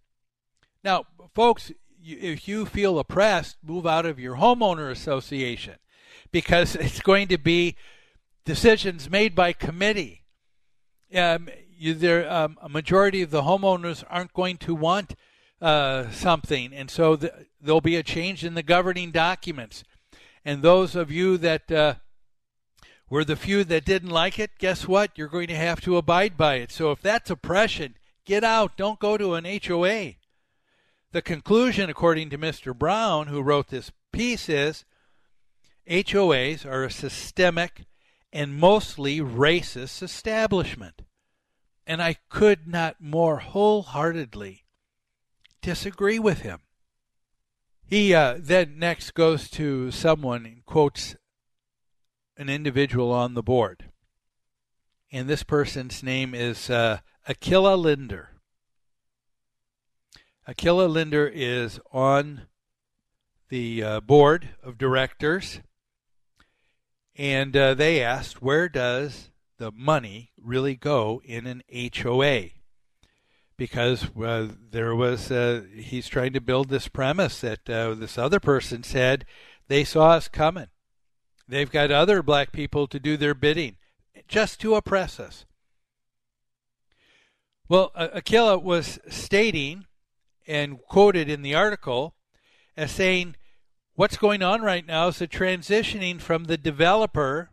[0.83, 1.71] Now, folks,
[2.03, 5.75] if you feel oppressed, move out of your homeowner association
[6.33, 7.77] because it's going to be
[8.43, 10.25] decisions made by committee.
[11.15, 15.15] Um, you, there, um, a majority of the homeowners aren't going to want
[15.61, 19.85] uh, something, and so the, there'll be a change in the governing documents.
[20.43, 21.95] And those of you that uh,
[23.13, 24.57] We're the few that didn't like it.
[24.57, 25.11] Guess what?
[25.15, 26.71] You're going to have to abide by it.
[26.71, 27.93] So if that's oppression,
[28.25, 28.75] get out.
[28.75, 30.13] Don't go to an HOA.
[31.11, 32.75] The conclusion, according to Mr.
[32.75, 34.83] Brown, who wrote this piece, is
[35.89, 37.85] HOAs are a systemic
[38.31, 41.01] and mostly racist establishment.
[41.85, 44.63] And I could not more wholeheartedly
[45.61, 46.61] disagree with him.
[47.85, 51.15] He uh, then next goes to someone and quotes
[52.37, 53.89] an individual on the board.
[55.11, 58.29] And this person's name is uh, Linder.
[60.47, 62.47] Aquila Linder is on
[63.49, 65.61] the uh, board of directors,
[67.15, 72.49] and uh, they asked, where does the money really go in an HOA?
[73.55, 78.39] Because uh, there was, uh, he's trying to build this premise that uh, this other
[78.39, 79.25] person said
[79.67, 80.67] they saw us coming.
[81.47, 83.77] They've got other black people to do their bidding
[84.27, 85.45] just to oppress us.
[87.69, 89.85] Well, Aquila was stating
[90.47, 92.15] and quoted in the article
[92.75, 93.35] as saying
[93.95, 97.51] what's going on right now is the transitioning from the developer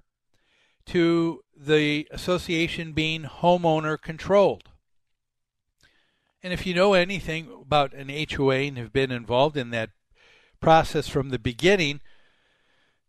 [0.87, 4.69] to the association being homeowner controlled.
[6.43, 9.91] And if you know anything about an HOA and have been involved in that
[10.61, 12.01] process from the beginning,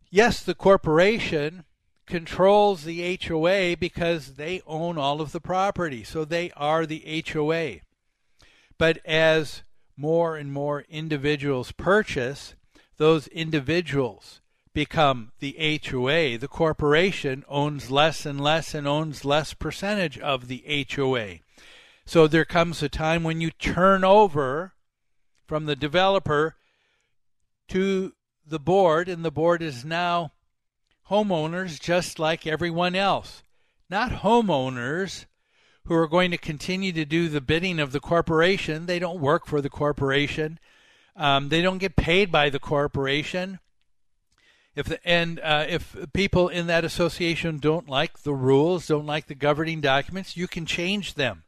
[0.10, 1.64] yes, the corporation
[2.06, 6.04] controls the HOA because they own all of the property.
[6.04, 7.80] So they are the HOA.
[8.78, 9.64] But as
[9.96, 12.56] more and more individuals purchase,
[13.02, 14.42] those individuals
[14.76, 16.38] become the HOA.
[16.38, 21.40] The corporation owns less and less and owns less percentage of the HOA.
[22.06, 24.74] So there comes a time when you turn over
[25.48, 26.58] from the developer
[27.70, 28.14] to
[28.46, 30.34] the board, and the board is now
[31.10, 33.42] homeowners just like everyone else.
[33.90, 35.26] Not homeowners
[35.86, 38.86] who are going to continue to do the bidding of the corporation.
[38.86, 40.60] They don't work for the corporation.
[41.16, 43.60] Um, they don't get paid by the corporation.
[44.76, 49.28] If the, and uh, if people in that association don't like the rules, don't like
[49.28, 51.44] the governing documents, you can change them.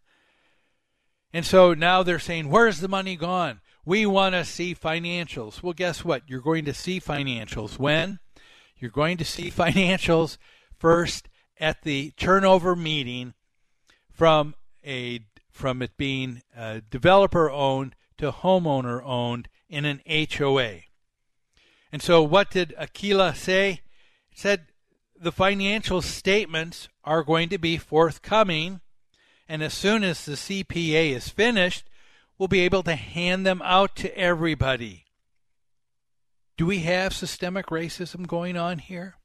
[1.32, 3.62] And so now they're saying, "Where's the money gone?
[3.86, 6.24] We want to see financials." Well, guess what?
[6.28, 8.20] You're going to see financials when
[8.84, 10.38] you're going to see financials
[10.78, 13.34] first at the turnover meeting
[14.12, 14.54] from
[14.86, 16.42] a from it being
[16.90, 20.82] developer owned to homeowner owned in an HOA.
[21.92, 23.82] And so, what did Aquila say?
[24.30, 24.68] He said
[25.20, 28.82] the financial statements are going to be forthcoming,
[29.48, 31.90] and as soon as the CPA is finished,
[32.38, 35.06] we'll be able to hand them out to everybody.
[36.58, 39.16] Do we have systemic racism going on here?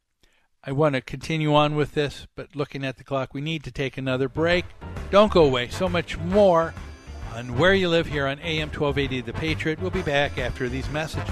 [0.65, 3.71] I want to continue on with this, but looking at the clock, we need to
[3.71, 4.65] take another break.
[5.11, 5.69] Don't go away.
[5.69, 6.75] So much more
[7.39, 9.81] on Where You Live here on AM 1280 The Patriot.
[9.81, 11.29] We'll be back after these messages.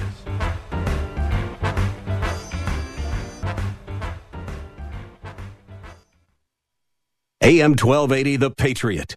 [7.43, 9.17] AM 1280 The Patriot.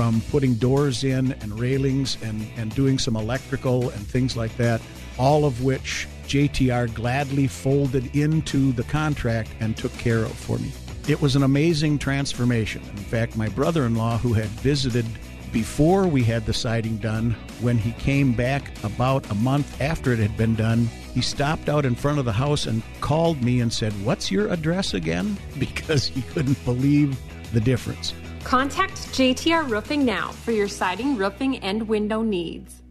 [0.00, 4.80] from putting doors in and railings and, and doing some electrical and things like that,
[5.18, 10.72] all of which JTR gladly folded into the contract and took care of for me.
[11.06, 12.80] It was an amazing transformation.
[12.80, 15.04] In fact, my brother in law, who had visited
[15.52, 20.18] before we had the siding done, when he came back about a month after it
[20.18, 23.70] had been done, he stopped out in front of the house and called me and
[23.70, 25.36] said, What's your address again?
[25.58, 27.20] Because he couldn't believe
[27.52, 28.14] the difference.
[28.44, 32.82] Contact JTR Roofing now for your siding, roofing, and window needs.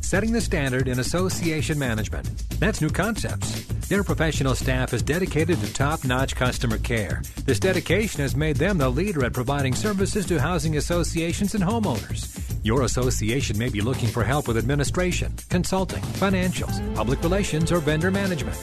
[0.00, 2.26] Setting the standard in association management.
[2.58, 3.66] That's New Concepts.
[3.88, 7.22] Their professional staff is dedicated to top notch customer care.
[7.44, 12.38] This dedication has made them the leader at providing services to housing associations and homeowners.
[12.64, 18.10] Your association may be looking for help with administration, consulting, financials, public relations, or vendor
[18.10, 18.56] management.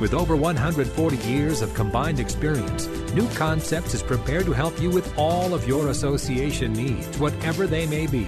[0.00, 5.16] With over 140 years of combined experience, New Concepts is prepared to help you with
[5.16, 8.26] all of your association needs, whatever they may be.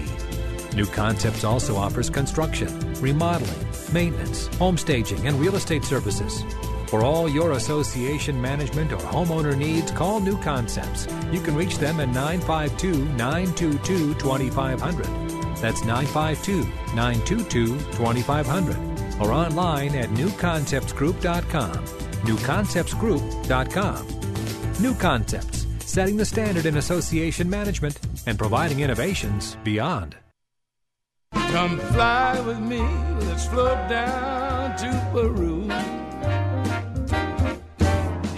[0.74, 2.68] New Concepts also offers construction,
[3.00, 6.44] remodeling, maintenance, home staging, and real estate services.
[6.86, 11.08] For all your association management or homeowner needs, call New Concepts.
[11.32, 15.04] You can reach them at 952 922 2500.
[15.56, 16.64] That's 952
[16.94, 21.84] 922 2500 or online at newconceptsgroup.com.
[22.24, 24.16] Newconceptsgroup.com.
[24.80, 30.16] New Concepts, setting the standard in association management and providing innovations beyond.
[31.32, 32.80] Come fly with me,
[33.26, 35.62] let's float down to Peru.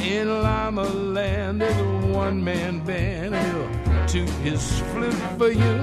[0.01, 5.83] In Lima Land, there's a one man band, and he'll toot his flute for you.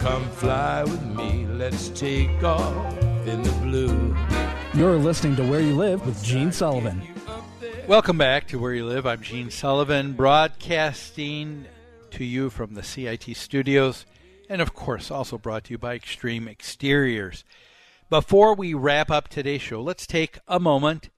[0.00, 4.16] Come fly with me, let's take off in the blue.
[4.74, 7.02] You're listening to Where You Live with Gene Sullivan.
[7.88, 9.04] Welcome back to Where You Live.
[9.04, 11.66] I'm Gene Sullivan, broadcasting
[12.12, 14.06] to you from the CIT studios,
[14.48, 17.44] and of course, also brought to you by Extreme Exteriors.
[18.08, 21.10] Before we wrap up today's show, let's take a moment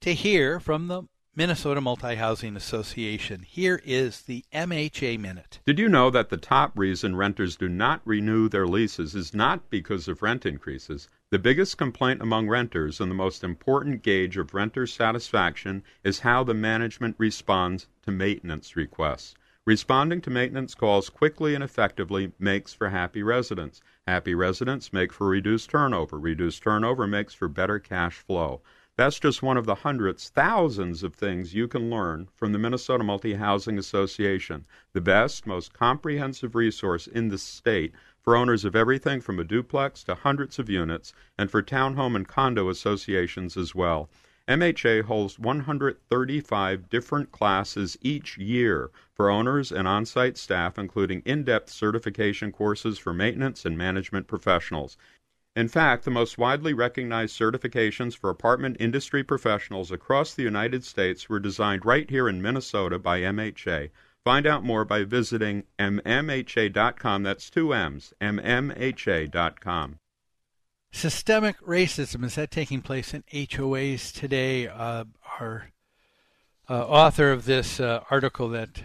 [0.00, 1.04] to hear from the
[1.36, 3.42] Minnesota Multi Housing Association.
[3.42, 5.58] Here is the MHA Minute.
[5.66, 9.68] Did you know that the top reason renters do not renew their leases is not
[9.68, 11.08] because of rent increases?
[11.34, 16.44] The biggest complaint among renters and the most important gauge of renter satisfaction is how
[16.44, 19.34] the management responds to maintenance requests.
[19.66, 23.80] Responding to maintenance calls quickly and effectively makes for happy residents.
[24.06, 26.20] Happy residents make for reduced turnover.
[26.20, 28.62] Reduced turnover makes for better cash flow.
[28.96, 33.02] That's just one of the hundreds, thousands of things you can learn from the Minnesota
[33.02, 37.92] Multi Housing Association, the best, most comprehensive resource in the state
[38.24, 42.26] for owners of everything from a duplex to hundreds of units, and for townhome and
[42.26, 44.08] condo associations as well.
[44.48, 51.44] MHA holds 135 different classes each year for owners and on site staff, including in
[51.44, 54.96] depth certification courses for maintenance and management professionals.
[55.56, 61.28] In fact, the most widely recognized certifications for apartment industry professionals across the United States
[61.28, 63.90] were designed right here in Minnesota by MHA.
[64.24, 67.22] Find out more by visiting mmha.com.
[67.22, 69.98] That's two M's, mmha.com.
[70.90, 74.66] Systemic racism is that taking place in HOAs today?
[74.66, 75.04] Uh,
[75.38, 75.72] our
[76.70, 78.82] uh, author of this uh, article that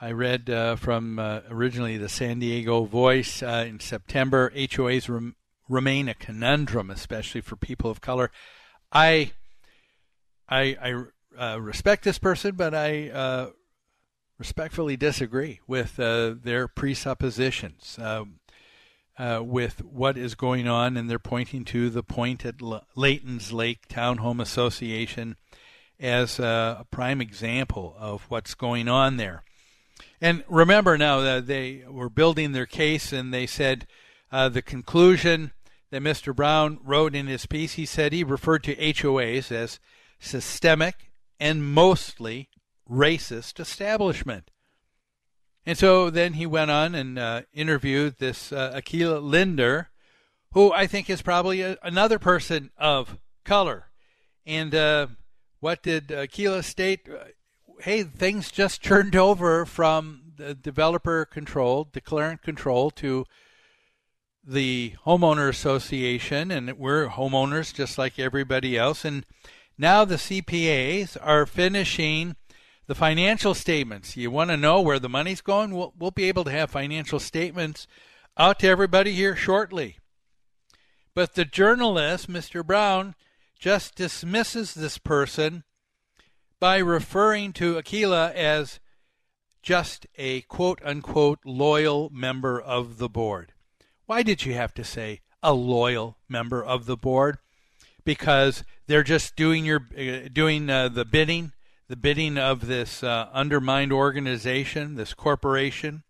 [0.00, 5.34] I read uh, from uh, originally the San Diego Voice uh, in September, HOAs rem-
[5.68, 8.30] remain a conundrum, especially for people of color.
[8.92, 9.32] I
[10.48, 11.04] I,
[11.36, 13.52] I respect this person, but I
[14.42, 17.96] respectfully disagree with their presuppositions.
[18.02, 18.40] Um,
[19.16, 23.52] uh, with what is going on, and they're pointing to the point at L- Layton's
[23.52, 25.36] Lake Townhome Association
[26.00, 29.44] as uh, a prime example of what's going on there.
[30.20, 33.86] And remember now that they were building their case, and they said
[34.32, 35.52] uh, the conclusion
[35.90, 36.34] that Mr.
[36.34, 39.78] Brown wrote in his piece, he said he referred to HOAs as
[40.18, 42.48] systemic and mostly
[42.92, 44.50] racist establishment.
[45.64, 49.88] And so then he went on and uh, interviewed this uh, Akila Linder,
[50.52, 53.86] who I think is probably a, another person of color.
[54.44, 55.06] And uh,
[55.60, 57.08] what did Akila state?
[57.80, 63.24] Hey, things just turned over from the developer control, declarant control, to
[64.44, 69.04] the homeowner association, and we're homeowners just like everybody else.
[69.04, 69.24] And
[69.78, 72.36] now the CPAs are finishing
[72.86, 74.16] the financial statements.
[74.16, 75.74] You want to know where the money's going?
[75.74, 77.86] We'll, we'll be able to have financial statements
[78.36, 79.98] out to everybody here shortly.
[81.14, 82.64] But the journalist, Mr.
[82.64, 83.14] Brown,
[83.58, 85.64] just dismisses this person
[86.58, 88.80] by referring to Akila as
[89.62, 93.52] just a quote unquote loyal member of the board.
[94.06, 97.38] Why did you have to say a loyal member of the board?
[98.04, 101.52] Because they're just doing your uh, doing uh, the bidding
[101.92, 106.02] the bidding of this uh, undermined organization, this corporation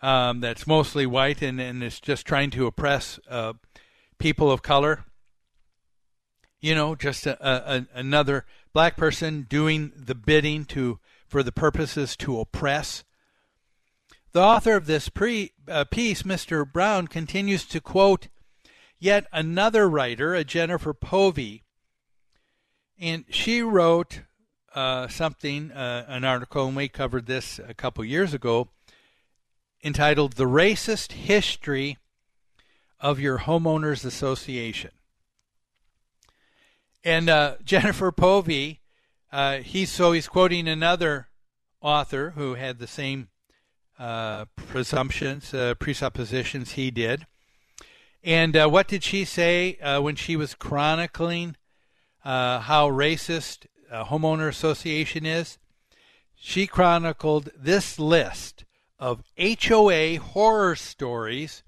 [0.00, 3.54] um, that's mostly white and, and is just trying to oppress uh,
[4.20, 5.06] people of color.
[6.60, 12.16] You know, just a, a, another black person doing the bidding to for the purposes
[12.18, 13.02] to oppress.
[14.30, 16.64] The author of this pre, uh, piece, Mr.
[16.64, 18.28] Brown, continues to quote
[19.00, 21.64] yet another writer, a Jennifer Povey,
[23.00, 24.20] and she wrote
[24.74, 28.68] uh, something, uh, an article, and we covered this a couple years ago,
[29.84, 31.98] entitled The Racist History
[32.98, 34.90] of Your Homeowners Association.
[37.04, 38.80] And uh, Jennifer Povey,
[39.30, 41.28] uh, he's so he's quoting another
[41.80, 43.28] author who had the same
[43.96, 47.26] uh, presumptions, presuppositions he did.
[48.24, 51.56] And what did she say when she was chronicling
[52.22, 55.58] how racist a homeowner association is?
[56.34, 58.64] She chronicled this list
[58.98, 61.62] of HOA horror stories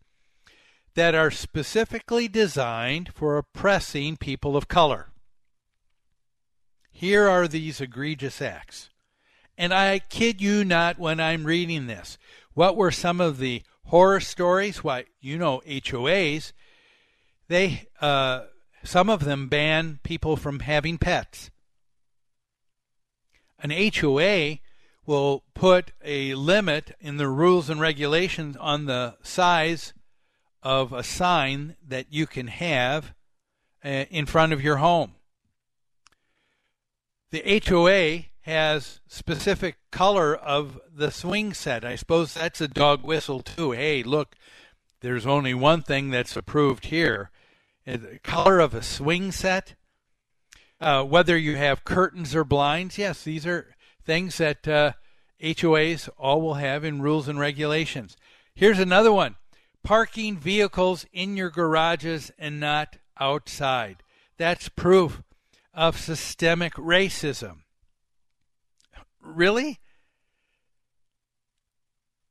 [0.94, 5.08] that are specifically designed for oppressing people of color.
[6.90, 8.88] Here are these egregious acts.
[9.58, 12.18] And I kid you not when I'm reading this.
[12.54, 14.82] What were some of the horror stories?
[14.82, 16.52] Why, you know, HOAs,
[17.48, 18.44] they, uh,
[18.82, 21.50] some of them ban people from having pets.
[23.58, 24.58] An HOA
[25.06, 29.92] will put a limit in the rules and regulations on the size
[30.62, 33.14] of a sign that you can have
[33.84, 35.16] uh, in front of your home
[37.30, 41.84] the HOA has specific color of the swing set.
[41.84, 43.72] I suppose that's a dog whistle too.
[43.72, 44.36] Hey, look,
[45.00, 47.30] there's only one thing that's approved here.
[47.84, 49.74] The color of a swing set.
[50.80, 53.74] Uh, whether you have curtains or blinds, yes, these are
[54.04, 54.92] things that uh,
[55.42, 58.16] HOAs all will have in rules and regulations.
[58.54, 59.36] Here's another one
[59.82, 64.02] parking vehicles in your garages and not outside.
[64.36, 65.22] That's proof
[65.72, 67.58] of systemic racism.
[69.20, 69.78] Really?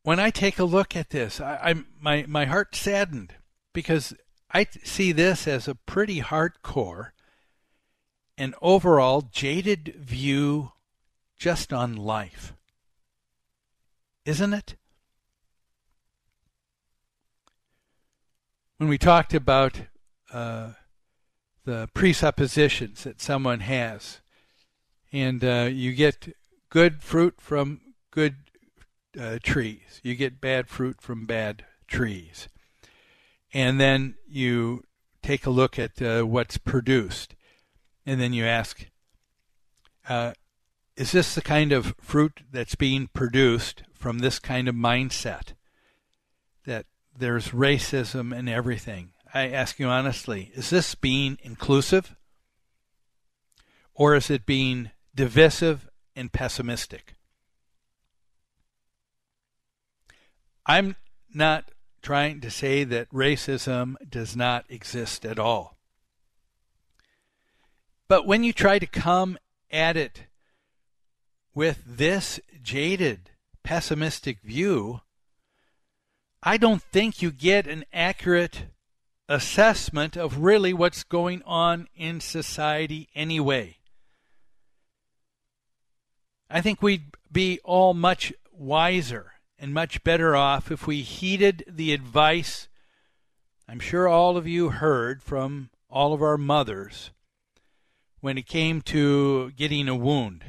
[0.04, 3.36] When I take a look at this, I, am my my heart saddened
[3.74, 4.14] because
[4.52, 7.12] I see this as a pretty hardcore
[8.38, 10.72] and overall jaded view
[11.38, 12.54] just on life.
[14.26, 14.76] Isn't it?
[18.78, 19.82] When we talked about
[20.34, 20.72] uh,
[21.64, 24.20] the presuppositions that someone has,
[25.12, 26.36] and uh, you get
[26.70, 27.82] good fruit from
[28.12, 28.36] good
[29.20, 30.02] uh, trees.
[30.04, 32.50] You get bad fruit from bad trees,
[33.54, 34.84] and then you
[35.22, 37.36] take a look at uh, what's produced,
[38.06, 38.86] and then you ask,
[40.08, 40.34] uh,
[40.96, 45.54] "Is this the kind of fruit that's being produced from this kind of mindset?"
[46.66, 46.86] That
[47.18, 52.16] there's racism and everything I ask you honestly, is this being inclusive?
[53.94, 57.16] Or is it being divisive and pessimistic?
[60.66, 60.96] I'm
[61.34, 61.66] not
[62.02, 65.75] trying to say that racism does not exist at all.
[68.08, 69.38] But when you try to come
[69.72, 70.26] at it
[71.54, 73.32] with this jaded,
[73.64, 75.02] pessimistic view,
[76.44, 78.66] I don't think you get an accurate
[79.28, 83.78] assessment of really what's going on in society anyway.
[86.50, 91.92] I think we'd be all much wiser and much better off if we heeded the
[91.92, 92.68] advice
[93.68, 97.10] I'm sure all of you heard from all of our mothers
[98.26, 100.44] when it came to getting a wound.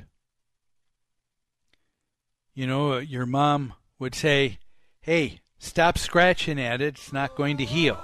[2.54, 4.60] You know, your mom would say,
[5.02, 7.98] Hey, stop scratching at it, it's not going to heal.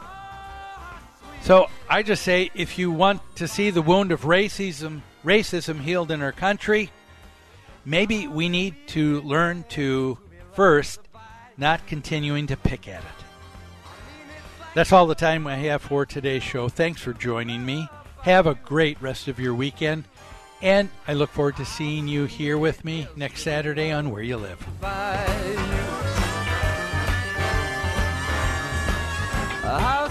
[1.41, 6.11] So I just say if you want to see the wound of racism racism healed
[6.11, 6.91] in our country,
[7.87, 10.19] maybe we need to learn to
[10.53, 11.01] first
[11.57, 13.25] not continuing to pick at it.
[14.75, 16.69] That's all the time I have for today's show.
[16.69, 17.89] Thanks for joining me.
[18.23, 20.05] Have a great rest of your weekend.
[20.61, 24.37] And I look forward to seeing you here with me next Saturday on Where You
[24.37, 24.61] Live.
[29.63, 30.02] How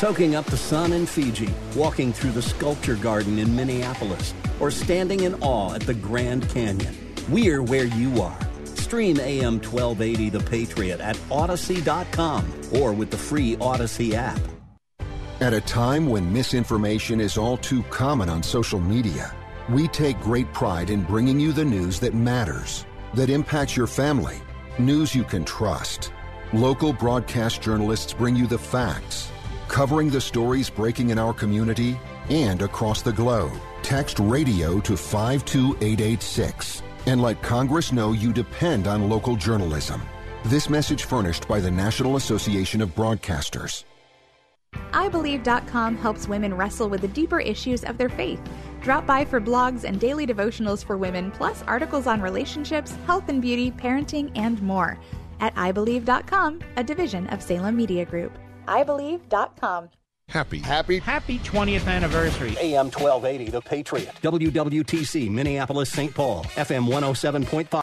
[0.00, 5.20] soaking up the sun in Fiji, walking through the sculpture garden in Minneapolis, or standing
[5.20, 6.96] in awe at the Grand Canyon.
[7.28, 13.58] We're where you are Stream AM 1280 The Patriot at Odyssey.com or with the free
[13.60, 14.40] Odyssey app.
[15.40, 19.34] At a time when misinformation is all too common on social media,
[19.68, 24.40] we take great pride in bringing you the news that matters, that impacts your family,
[24.78, 26.10] news you can trust.
[26.54, 29.30] Local broadcast journalists bring you the facts,
[29.70, 31.98] covering the stories breaking in our community
[32.28, 33.52] and across the globe.
[33.82, 40.02] Text radio to 52886 and let Congress know you depend on local journalism.
[40.44, 43.84] This message furnished by the National Association of Broadcasters.
[44.92, 48.40] iBelieve.com helps women wrestle with the deeper issues of their faith.
[48.80, 53.40] Drop by for blogs and daily devotionals for women, plus articles on relationships, health and
[53.42, 54.98] beauty, parenting, and more.
[55.40, 58.38] At iBelieve.com, a division of Salem Media Group.
[58.70, 59.90] iBelieve.com.
[60.28, 60.60] Happy.
[60.60, 60.98] Happy.
[61.00, 62.56] Happy 20th anniversary.
[62.60, 64.14] AM 1280 The Patriot.
[64.22, 66.14] WWTC Minneapolis St.
[66.14, 66.44] Paul.
[66.54, 67.82] FM 107.5.